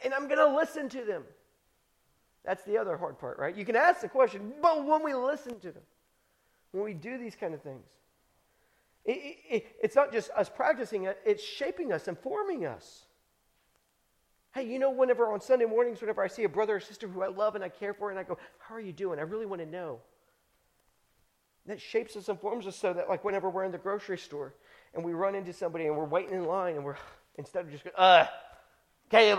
[0.04, 1.22] And I'm going to listen to them.
[2.45, 3.57] That's the other hard part, right?
[3.57, 5.82] You can ask the question, but when we listen to them,
[6.72, 7.86] when we do these kind of things,
[9.05, 13.05] it, it, it's not just us practicing it, it's shaping us and forming us.
[14.55, 17.22] Hey, you know, whenever on Sunday mornings, whenever I see a brother or sister who
[17.22, 19.18] I love and I care for, and I go, How are you doing?
[19.18, 20.01] I really want to know.
[21.66, 24.53] That shapes us and forms us so that, like, whenever we're in the grocery store
[24.95, 26.97] and we run into somebody and we're waiting in line and we're,
[27.36, 28.26] instead of just going, uh,
[29.09, 29.32] okay,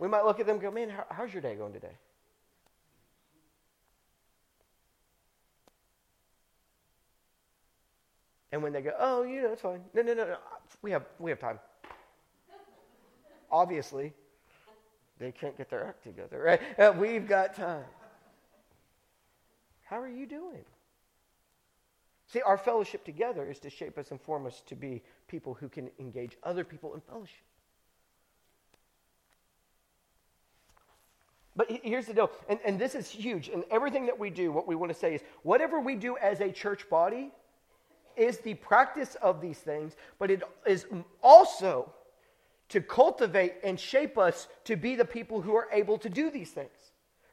[0.00, 1.92] we might look at them and go, man, how, how's your day going today?
[8.50, 9.82] And when they go, oh, you know, it's fine.
[9.94, 10.36] No, no, no, no.
[10.82, 11.60] We have, we have time.
[13.52, 14.12] Obviously,
[15.18, 16.60] they can't get their act together, right?
[16.78, 17.84] Uh, we've got time.
[19.84, 20.64] How are you doing?
[22.26, 25.68] See, our fellowship together is to shape us and form us to be people who
[25.68, 27.42] can engage other people in fellowship.
[31.56, 33.48] But here's the deal, and, and this is huge.
[33.48, 36.40] And everything that we do, what we want to say is whatever we do as
[36.40, 37.32] a church body
[38.16, 40.86] is the practice of these things, but it is
[41.22, 41.92] also
[42.68, 46.50] to cultivate and shape us to be the people who are able to do these
[46.50, 46.70] things.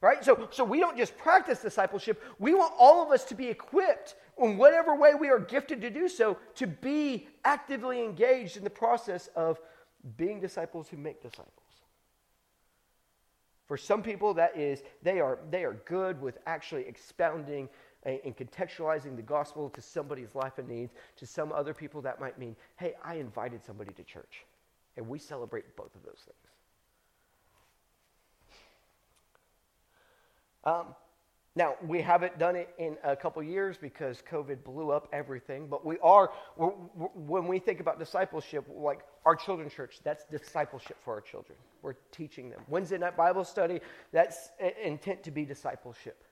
[0.00, 0.24] Right?
[0.24, 4.14] So, so we don't just practice discipleship, we want all of us to be equipped
[4.38, 8.70] in whatever way we are gifted to do so to be actively engaged in the
[8.70, 9.60] process of
[10.16, 11.67] being disciples who make disciples.
[13.68, 17.68] For some people, that is, they are, they are good with actually expounding
[18.04, 20.94] and contextualizing the gospel to somebody's life and needs.
[21.16, 24.46] To some other people, that might mean, hey, I invited somebody to church.
[24.96, 26.38] And we celebrate both of those things.
[30.64, 30.94] Um,
[31.58, 35.84] now, we haven't done it in a couple years because COVID blew up everything, but
[35.84, 41.20] we are, when we think about discipleship, like our children's church, that's discipleship for our
[41.20, 41.58] children.
[41.82, 42.60] We're teaching them.
[42.68, 43.80] Wednesday night Bible study,
[44.12, 44.50] that's
[44.84, 46.22] intent to be discipleship.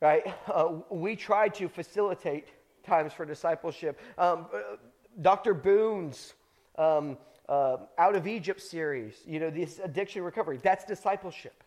[0.00, 0.32] Right?
[0.46, 2.50] Uh, we try to facilitate
[2.84, 3.98] times for discipleship.
[4.16, 4.76] Um, uh,
[5.22, 5.54] Dr.
[5.54, 6.34] Boone's
[6.78, 7.18] um,
[7.48, 11.64] uh, Out of Egypt series, you know, this addiction recovery, that's discipleship.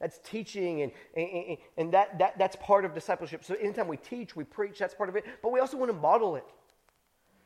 [0.00, 3.44] That's teaching, and, and, and that, that, that's part of discipleship.
[3.44, 5.26] So, anytime we teach, we preach, that's part of it.
[5.42, 6.44] But we also want to model it.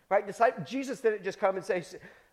[0.09, 0.25] Right?
[0.25, 1.83] Disciple, Jesus didn't just come and say,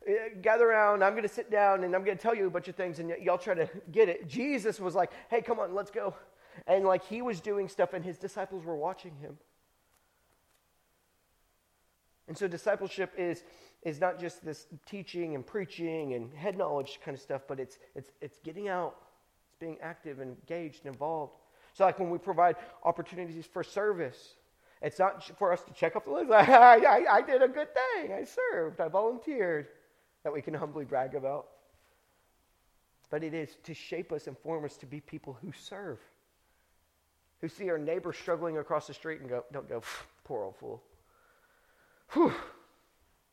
[0.08, 2.52] eh, gather around, I'm going to sit down, and I'm going to tell you a
[2.52, 4.28] bunch of things, and y- y'all try to get it.
[4.28, 6.14] Jesus was like, hey, come on, let's go.
[6.68, 9.38] And like he was doing stuff, and his disciples were watching him.
[12.28, 13.44] And so, discipleship is,
[13.82, 17.80] is not just this teaching and preaching and head knowledge kind of stuff, but it's,
[17.96, 18.98] it's, it's getting out
[19.62, 21.34] being active and engaged involved.
[21.74, 24.36] So, like when we provide opportunities for service,
[24.82, 26.32] it's not for us to check off the list.
[26.32, 28.12] I, I, I did a good thing.
[28.12, 28.82] I served.
[28.82, 29.68] I volunteered.
[30.24, 31.48] That we can humbly brag about.
[33.10, 36.00] But it is to shape us and form us to be people who serve,
[37.42, 39.82] who see our neighbor struggling across the street and go, don't go,
[40.24, 40.84] poor old fool.
[42.14, 42.34] Whew.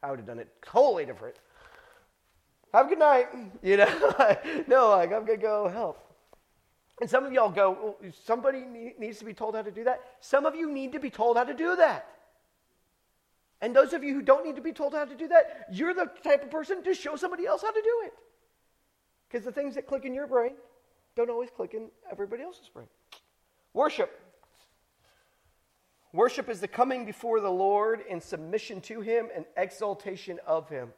[0.03, 1.37] I would have done it totally different.
[2.73, 3.27] Have a good night.
[3.63, 6.08] You know, no, like I'm gonna go help.
[7.01, 8.65] And some of y'all go, oh, somebody
[8.99, 10.03] needs to be told how to do that.
[10.21, 12.09] Some of you need to be told how to do that.
[13.61, 15.95] And those of you who don't need to be told how to do that, you're
[15.95, 18.13] the type of person to show somebody else how to do it.
[19.29, 20.53] Because the things that click in your brain
[21.17, 22.87] don't always click in everybody else's brain.
[23.75, 24.21] Worship.
[26.13, 30.93] Worship is the coming before the Lord in submission to Him and exaltation of Him.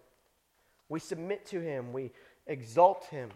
[0.89, 2.13] We submit to Him, we
[2.47, 3.31] exalt Him.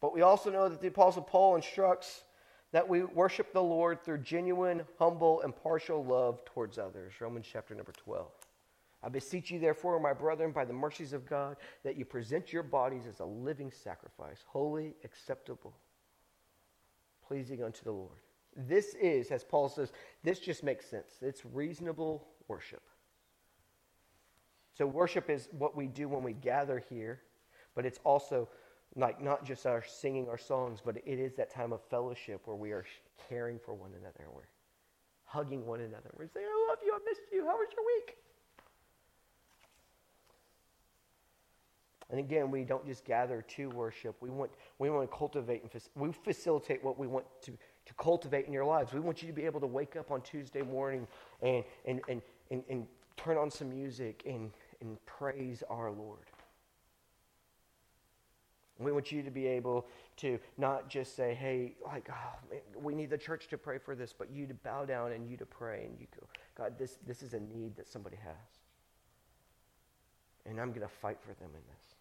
[0.00, 2.24] But we also know that the Apostle Paul instructs
[2.72, 7.14] that we worship the Lord through genuine, humble, and partial love towards others.
[7.20, 8.30] Romans chapter number 12.
[9.02, 12.62] I beseech you, therefore, my brethren, by the mercies of God, that you present your
[12.62, 15.76] bodies as a living sacrifice, holy, acceptable,
[17.26, 18.18] pleasing unto the Lord.
[18.56, 19.92] This is, as Paul says,
[20.24, 21.12] this just makes sense.
[21.20, 22.82] It's reasonable worship.
[24.74, 27.20] So, worship is what we do when we gather here,
[27.74, 28.48] but it's also
[28.96, 32.56] like not just our singing our songs, but it is that time of fellowship where
[32.56, 32.84] we are
[33.28, 34.24] caring for one another.
[34.34, 34.48] We're
[35.24, 36.10] hugging one another.
[36.16, 37.44] We're saying, I love you, I missed you.
[37.44, 38.16] How was your week?
[42.08, 44.14] And again, we don't just gather to worship.
[44.20, 48.46] We want, we want to cultivate and we facilitate what we want to, to cultivate
[48.46, 48.92] in your lives.
[48.92, 51.06] We want you to be able to wake up on Tuesday morning
[51.42, 52.22] and, and, and,
[52.52, 52.86] and, and
[53.16, 56.30] turn on some music and, and praise our Lord.
[58.78, 59.86] We want you to be able
[60.18, 64.12] to not just say, hey, like, oh, we need the church to pray for this,
[64.12, 67.22] but you to bow down and you to pray and you go, God, this, this
[67.22, 68.34] is a need that somebody has.
[70.44, 71.96] And I'm going to fight for them in this.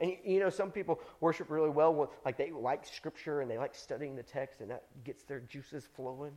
[0.00, 3.74] And you know, some people worship really well, like they like scripture and they like
[3.74, 6.32] studying the text, and that gets their juices flowing.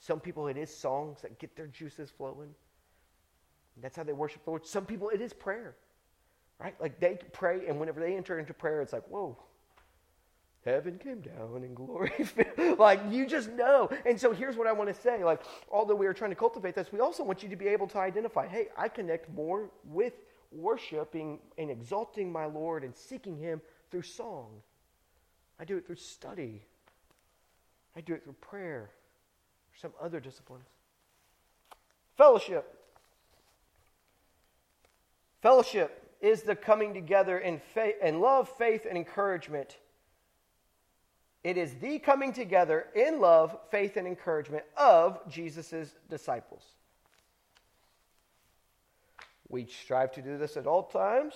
[0.00, 2.50] Some people, it is songs that get their juices flowing.
[3.80, 4.66] That's how they worship the Lord.
[4.66, 5.76] Some people, it is prayer,
[6.58, 6.74] right?
[6.80, 9.36] Like they pray, and whenever they enter into prayer, it's like, whoa,
[10.64, 12.12] heaven came down in glory.
[12.78, 13.90] like you just know.
[14.06, 15.24] And so here's what I want to say.
[15.24, 17.86] Like, although we are trying to cultivate this, we also want you to be able
[17.88, 20.14] to identify, hey, I connect more with
[20.52, 24.48] worshiping and exalting my Lord and seeking Him through song.
[25.58, 26.62] I do it through study.
[27.96, 30.66] I do it through prayer or some other disciplines.
[32.16, 32.78] Fellowship.
[35.42, 39.76] Fellowship is the coming together in, faith, in love, faith, and encouragement.
[41.44, 46.62] It is the coming together in love, faith, and encouragement of Jesus' disciples.
[49.50, 51.34] We strive to do this at all times.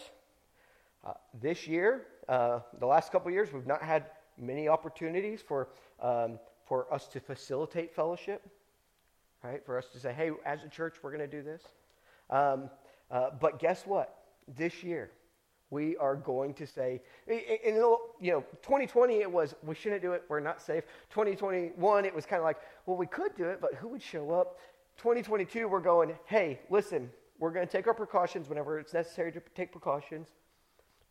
[1.05, 4.07] Uh, this year, uh, the last couple years, we've not had
[4.39, 5.69] many opportunities for,
[6.01, 8.41] um, for us to facilitate fellowship,
[9.45, 9.65] right?
[9.67, 11.63] For us to say, hey, as a church, we're going to do this.
[12.31, 12.71] Um,
[13.11, 14.18] uh, but guess what?
[14.57, 15.11] This year,
[15.71, 17.75] we are going to say, in,
[18.21, 20.85] you know, 2020 it was, we shouldn't do it, we're not safe.
[21.11, 24.31] 2021 it was kind of like, well, we could do it, but who would show
[24.31, 24.59] up?
[24.97, 29.41] 2022 we're going, hey, listen, we're going to take our precautions whenever it's necessary to
[29.55, 30.29] take precautions.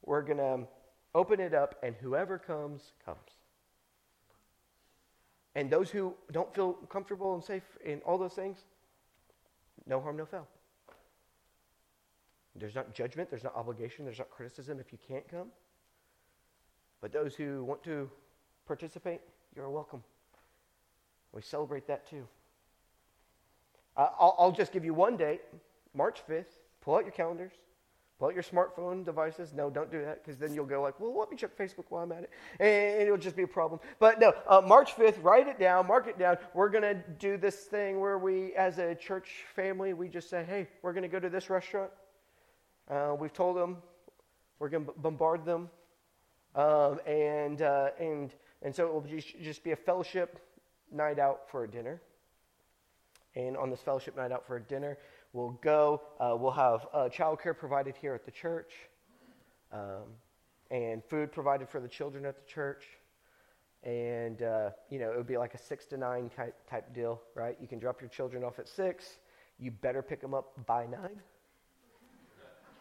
[0.03, 0.67] We're going to um,
[1.15, 3.17] open it up, and whoever comes, comes.
[5.55, 8.57] And those who don't feel comfortable and safe in all those things,
[9.85, 10.47] no harm, no foul.
[12.59, 15.47] There's not judgment, there's not obligation, there's not criticism if you can't come.
[17.01, 18.09] But those who want to
[18.65, 19.21] participate,
[19.55, 20.03] you're welcome.
[21.33, 22.27] We celebrate that too.
[23.95, 25.41] Uh, I'll, I'll just give you one date.
[25.93, 26.45] March 5th,
[26.81, 27.53] pull out your calendars,
[28.19, 29.53] pull out your smartphone devices.
[29.53, 32.03] No, don't do that because then you'll go like, well, let me check Facebook while
[32.03, 32.31] I'm at it.
[32.59, 33.79] And it'll just be a problem.
[33.99, 36.37] But no, uh, March 5th, write it down, mark it down.
[36.53, 40.43] We're going to do this thing where we, as a church family, we just say,
[40.43, 41.91] hey, we're going to go to this restaurant.
[42.89, 43.77] Uh, we've told them
[44.59, 45.69] we're going to bombard them.
[46.55, 49.05] Um, and, uh, and, and so it will
[49.41, 50.39] just be a fellowship
[50.91, 52.01] night out for a dinner.
[53.35, 54.97] And on this fellowship night out for a dinner,
[55.33, 56.01] We'll go.
[56.19, 58.71] Uh, we'll have uh, childcare provided here at the church,
[59.71, 60.05] um,
[60.71, 62.83] and food provided for the children at the church.
[63.83, 67.21] And uh, you know, it would be like a six to nine type, type deal,
[67.35, 67.57] right?
[67.61, 69.19] You can drop your children off at six.
[69.59, 71.21] You better pick them up by nine.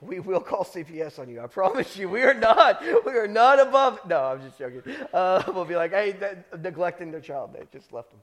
[0.01, 1.40] We will call CPS on you.
[1.40, 2.09] I promise you.
[2.09, 2.82] We are not.
[2.82, 4.01] We are not above.
[4.07, 4.82] No, I'm just joking.
[5.12, 6.14] Uh, we'll be like, hey,
[6.61, 7.55] neglecting their child.
[7.55, 8.20] They just left them.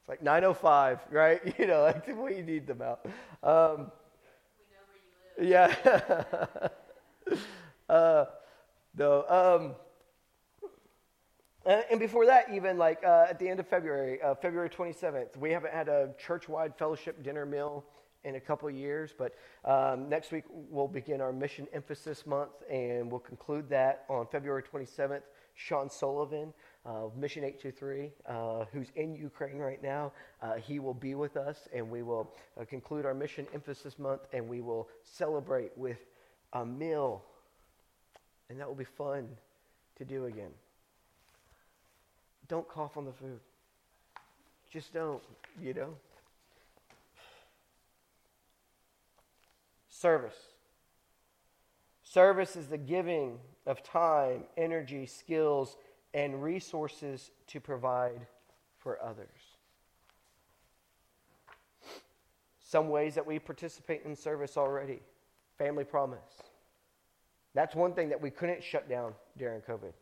[0.00, 1.40] It's like 905, right?
[1.58, 3.06] You know, like we need them out.
[3.42, 3.92] Um,
[5.40, 5.74] yeah.
[7.88, 8.24] uh,
[8.96, 9.24] no.
[9.28, 9.74] Um,
[11.90, 15.50] and, before that, even like uh, at the end of February, uh, February 27th, we
[15.50, 17.84] haven't had a church-wide fellowship dinner meal
[18.24, 23.10] in a couple years, but um, next week we'll begin our mission emphasis month, and
[23.10, 25.22] we'll conclude that on February 27th.
[25.56, 26.52] Sean Sullivan
[26.86, 30.12] uh, Mission 823, uh, who's in Ukraine right now.
[30.42, 34.22] Uh, he will be with us, and we will uh, conclude our mission emphasis month,
[34.32, 35.98] and we will celebrate with
[36.52, 37.22] a meal.
[38.50, 39.28] And that will be fun
[39.96, 40.50] to do again.
[42.48, 43.40] Don't cough on the food.
[44.70, 45.22] Just don't,
[45.62, 45.94] you know.
[49.94, 50.34] Service.
[52.02, 55.76] Service is the giving of time, energy, skills,
[56.12, 58.26] and resources to provide
[58.76, 59.28] for others.
[62.60, 65.00] Some ways that we participate in service already
[65.56, 66.42] family promise.
[67.54, 69.92] That's one thing that we couldn't shut down during COVID.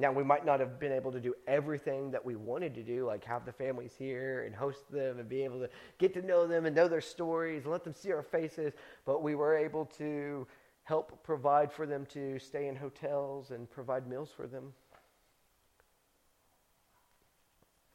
[0.00, 3.04] Now, we might not have been able to do everything that we wanted to do,
[3.04, 5.68] like have the families here and host them and be able to
[5.98, 8.74] get to know them and know their stories and let them see our faces,
[9.04, 10.46] but we were able to
[10.84, 14.72] help provide for them to stay in hotels and provide meals for them.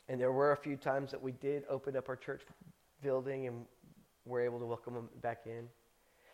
[0.09, 2.41] And there were a few times that we did open up our church
[3.01, 3.65] building and
[4.25, 5.69] were able to welcome them back in.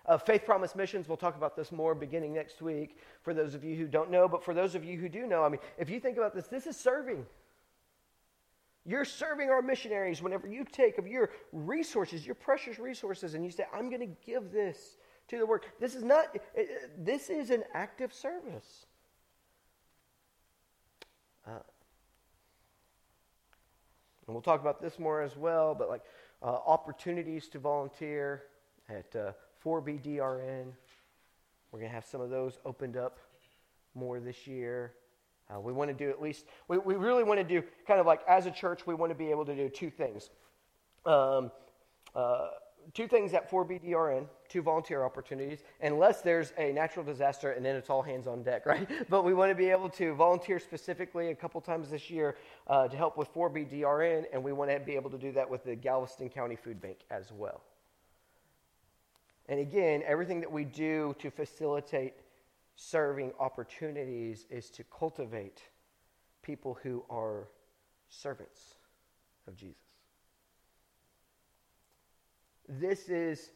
[0.10, 3.64] Uh, Faith Promise Missions, we'll talk about this more beginning next week for those of
[3.64, 5.88] you who don't know, but for those of you who do know, I mean, if
[5.88, 7.28] you think about this, this is serving.
[8.88, 13.52] You're serving our missionaries whenever you take of your resources, your precious resources, and you
[13.52, 14.98] say, I'm going to give this
[15.28, 15.68] to the work.
[15.80, 16.36] This is not,
[16.98, 18.88] this is an active service.
[21.46, 21.52] Uh,
[24.26, 26.02] and we'll talk about this more as well, but like
[26.42, 28.46] uh, opportunities to volunteer
[28.90, 29.34] at uh,
[29.66, 30.72] 4BDRN.
[31.72, 33.20] We're going to have some of those opened up
[33.94, 34.94] more this year.
[35.54, 38.06] Uh, we want to do at least, we, we really want to do kind of
[38.06, 40.30] like as a church, we want to be able to do two things.
[41.06, 41.52] Um,
[42.16, 42.50] uh,
[42.94, 47.90] two things at 4BDRN, two volunteer opportunities, unless there's a natural disaster and then it's
[47.90, 48.88] all hands on deck, right?
[49.10, 52.38] But we want to be able to volunteer specifically a couple times this year
[52.68, 55.64] uh, to help with 4BDRN, and we want to be able to do that with
[55.64, 57.62] the Galveston County Food Bank as well.
[59.50, 62.14] And again, everything that we do to facilitate
[62.76, 65.64] serving opportunities is to cultivate
[66.44, 67.48] people who are
[68.10, 68.76] servants
[69.48, 69.76] of Jesus.
[72.70, 73.50] This is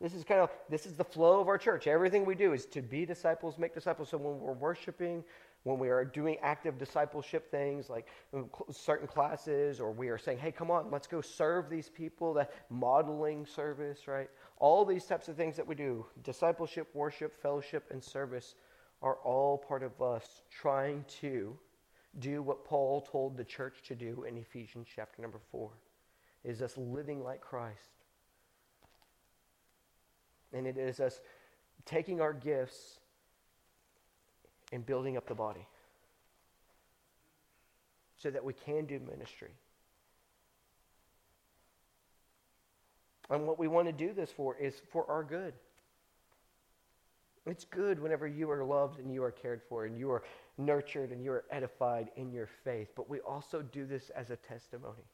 [0.00, 1.86] this is kind of this is the flow of our church.
[1.86, 4.10] Everything we do is to be disciples, make disciples.
[4.10, 5.24] So when we're worshiping,
[5.64, 10.38] when we are doing active discipleship things like um, certain classes, or we are saying,
[10.38, 14.30] "Hey, come on, let's go serve these people," that modeling service, right?
[14.60, 18.54] All these types of things that we do, discipleship, worship, fellowship, and service,
[19.02, 21.56] are all part of us trying to
[22.18, 25.70] do what Paul told the church to do in Ephesians chapter number 4.
[26.44, 27.90] Is us living like Christ.
[30.52, 31.20] And it is us
[31.84, 32.98] taking our gifts
[34.72, 35.66] and building up the body
[38.16, 39.50] so that we can do ministry.
[43.30, 45.54] And what we want to do this for is for our good.
[47.46, 50.22] It's good whenever you are loved and you are cared for and you are
[50.58, 54.36] nurtured and you are edified in your faith, but we also do this as a
[54.36, 55.04] testimony.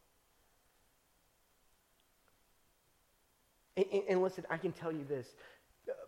[3.77, 5.35] And, and listen, I can tell you this.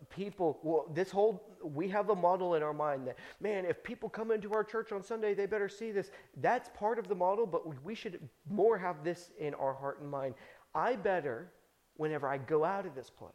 [0.09, 4.09] People, well, this whole, we have a model in our mind that, man, if people
[4.09, 6.11] come into our church on Sunday, they better see this.
[6.39, 10.11] That's part of the model, but we should more have this in our heart and
[10.11, 10.35] mind.
[10.75, 11.51] I better
[11.97, 13.33] whenever I go out of this place.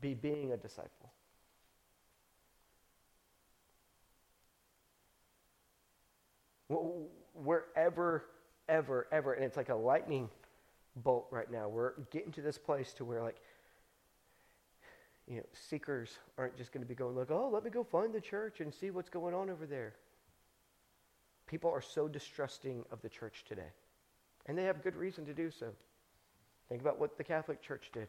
[0.00, 1.12] Be being a disciple.
[7.34, 8.24] Wherever,
[8.68, 10.28] ever, ever, and it's like a lightning
[10.96, 11.68] bolt right now.
[11.68, 13.36] We're getting to this place to where, like,
[15.28, 18.12] you know, seekers aren't just going to be going, like, oh, let me go find
[18.12, 19.94] the church and see what's going on over there.
[21.46, 23.70] People are so distrusting of the church today.
[24.46, 25.68] And they have good reason to do so.
[26.68, 28.08] Think about what the Catholic Church did.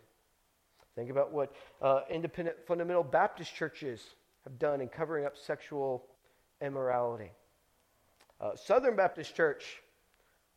[0.96, 4.02] Think about what uh, independent fundamental Baptist churches
[4.44, 6.06] have done in covering up sexual
[6.62, 7.32] immorality.
[8.40, 9.82] Uh, Southern Baptist Church,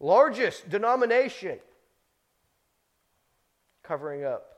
[0.01, 1.59] largest denomination,
[3.83, 4.57] covering up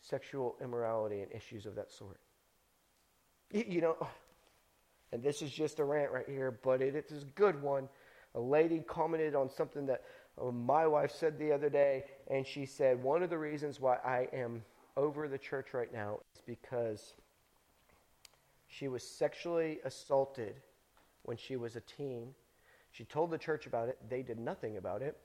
[0.00, 2.20] sexual immorality and issues of that sort.
[3.50, 3.96] You, you know,
[5.12, 7.88] and this is just a rant right here, but it, it is a good one
[8.34, 10.02] a lady commented on something that
[10.40, 13.96] uh, my wife said the other day, and she said, One of the reasons why
[14.04, 14.62] I am
[14.96, 17.14] over the church right now is because
[18.66, 20.54] she was sexually assaulted
[21.22, 22.34] when she was a teen.
[22.92, 23.98] She told the church about it.
[24.08, 25.16] They did nothing about it,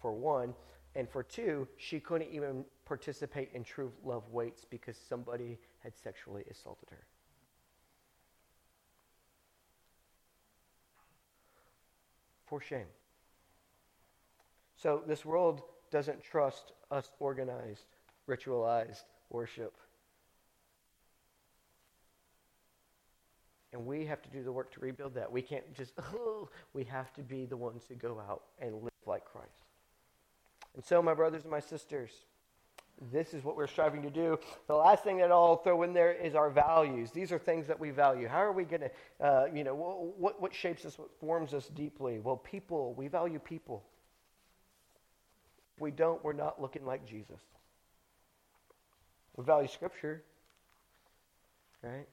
[0.00, 0.54] for one.
[0.94, 6.44] And for two, she couldn't even participate in True Love Waits because somebody had sexually
[6.50, 7.04] assaulted her.
[12.46, 12.86] For shame.
[14.76, 17.86] So this world doesn't trust us organized,
[18.28, 19.74] ritualized worship.
[23.72, 25.30] And we have to do the work to rebuild that.
[25.30, 28.92] We can't just, oh, we have to be the ones who go out and live
[29.06, 29.64] like Christ.
[30.74, 32.10] And so, my brothers and my sisters,
[33.12, 34.38] this is what we're striving to do.
[34.68, 37.10] The last thing that I'll throw in there is our values.
[37.10, 38.26] These are things that we value.
[38.26, 38.90] How are we going to,
[39.20, 42.18] uh, you know, what, what shapes us, what forms us deeply?
[42.20, 43.84] Well, people, we value people.
[45.76, 47.40] If we don't, we're not looking like Jesus.
[49.36, 50.22] We value Scripture,
[51.82, 52.08] right?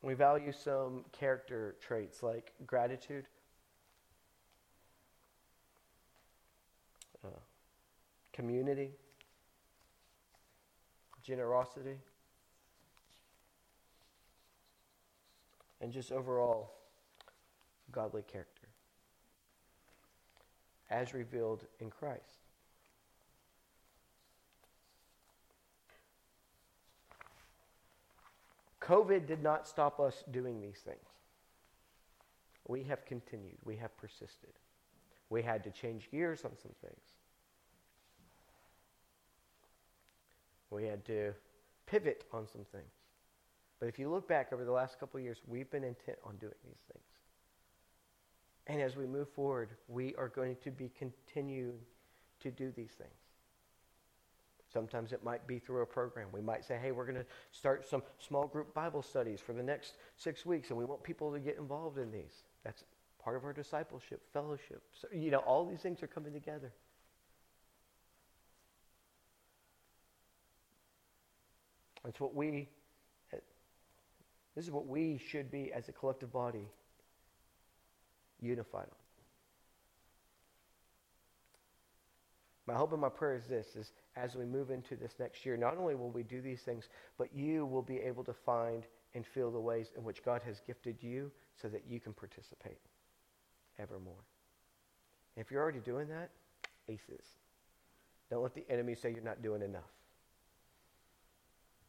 [0.00, 3.26] We value some character traits like gratitude.
[7.22, 7.28] Uh,
[8.36, 8.90] community,
[11.22, 11.96] generosity,
[15.80, 16.74] and just overall
[17.90, 18.68] godly character
[20.90, 22.20] as revealed in Christ.
[28.82, 30.98] COVID did not stop us doing these things.
[32.68, 34.52] We have continued, we have persisted.
[35.28, 37.15] We had to change gears on some things.
[40.70, 41.32] We had to
[41.86, 42.92] pivot on some things.
[43.78, 46.36] But if you look back over the last couple of years, we've been intent on
[46.36, 47.04] doing these things.
[48.66, 51.78] And as we move forward, we are going to be continuing
[52.40, 53.10] to do these things.
[54.72, 56.28] Sometimes it might be through a program.
[56.32, 59.62] We might say, hey, we're going to start some small group Bible studies for the
[59.62, 62.42] next six weeks, and we want people to get involved in these.
[62.64, 62.82] That's
[63.22, 64.82] part of our discipleship, fellowship.
[65.00, 66.72] So, you know, all these things are coming together.
[72.06, 72.68] That's what we,
[74.54, 76.68] this is what we should be as a collective body
[78.40, 78.96] unified on.
[82.68, 85.56] My hope and my prayer is this is as we move into this next year,
[85.56, 86.88] not only will we do these things,
[87.18, 88.84] but you will be able to find
[89.14, 92.78] and feel the ways in which God has gifted you so that you can participate
[93.80, 94.24] evermore.
[95.36, 96.30] If you're already doing that,
[96.88, 97.26] aces.
[98.30, 99.95] Don't let the enemy say you're not doing enough.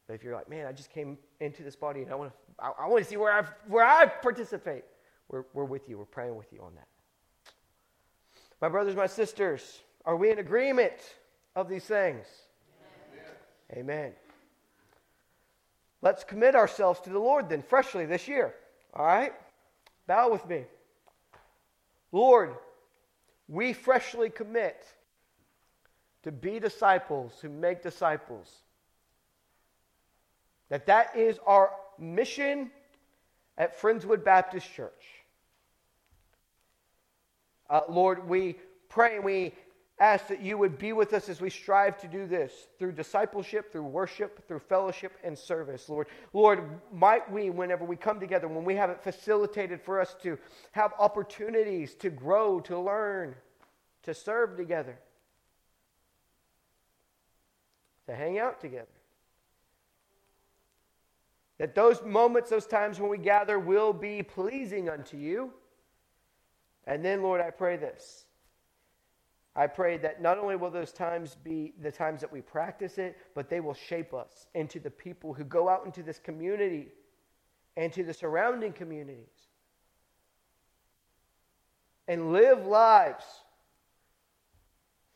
[0.08, 2.64] But if you're like, man, I just came into this body and I want to,
[2.64, 4.86] I, I want to see where I where I participate,
[5.30, 5.98] we're, we're with you.
[5.98, 6.88] We're praying with you on that.
[8.62, 10.94] My brothers, my sisters, are we in agreement
[11.56, 12.26] of these things?
[13.72, 13.80] Amen.
[13.80, 14.14] Amen.
[16.02, 18.56] Let's commit ourselves to the Lord then, freshly this year.
[18.94, 19.34] All right?
[20.08, 20.64] Bow with me.
[22.12, 22.56] Lord,
[23.48, 24.86] we freshly commit
[26.24, 28.52] to be disciples who make disciples.
[30.70, 32.72] That that is our mission
[33.58, 34.92] at Friendswood Baptist Church.
[37.70, 38.58] Uh, Lord, we
[38.90, 39.54] pray and we
[40.00, 43.72] ask that you would be with us as we strive to do this through discipleship,
[43.72, 46.08] through worship, through fellowship and service, Lord.
[46.34, 46.64] Lord,
[46.94, 50.38] might we, whenever we come together, when we have it facilitated for us to
[50.72, 53.36] have opportunities to grow, to learn,
[54.04, 54.98] to serve together,
[58.06, 58.88] to hang out together.
[61.58, 65.52] That those moments, those times when we gather will be pleasing unto you.
[66.86, 68.26] And then, Lord, I pray this.
[69.56, 73.18] I pray that not only will those times be the times that we practice it,
[73.34, 76.90] but they will shape us into the people who go out into this community
[77.76, 79.48] and to the surrounding communities
[82.08, 83.26] and live lives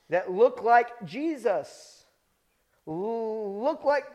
[0.10, 2.06] that look like Jesus,
[2.86, 4.06] look like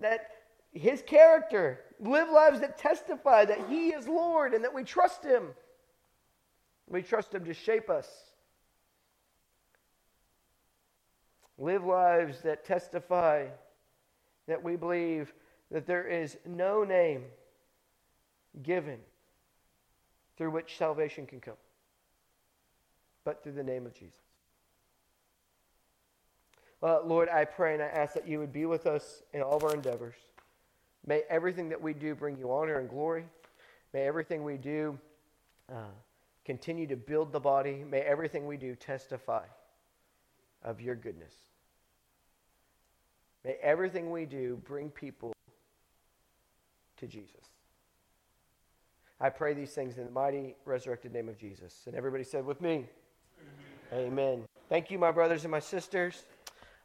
[0.00, 0.30] that
[0.72, 5.48] his character, live lives that testify that he is Lord and that we trust him.
[6.88, 8.08] We trust him to shape us.
[11.58, 13.46] Live lives that testify
[14.46, 15.32] that we believe
[15.70, 17.24] that there is no name
[18.62, 18.98] given
[20.36, 21.54] through which salvation can come
[23.24, 24.14] but through the name of Jesus.
[26.82, 29.64] Lord, I pray and I ask that you would be with us in all of
[29.64, 30.14] our endeavors.
[31.06, 33.24] May everything that we do bring you honor and glory.
[33.92, 34.98] May everything we do
[35.70, 35.92] uh,
[36.44, 37.84] continue to build the body.
[37.88, 39.44] May everything we do testify
[40.62, 41.34] of your goodness.
[43.44, 45.32] May everything we do bring people
[46.98, 47.46] to Jesus.
[49.20, 51.82] I pray these things in the mighty resurrected name of Jesus.
[51.86, 52.86] And everybody said with me,
[53.92, 54.06] Amen.
[54.06, 54.44] Amen.
[54.68, 56.24] Thank you, my brothers and my sisters.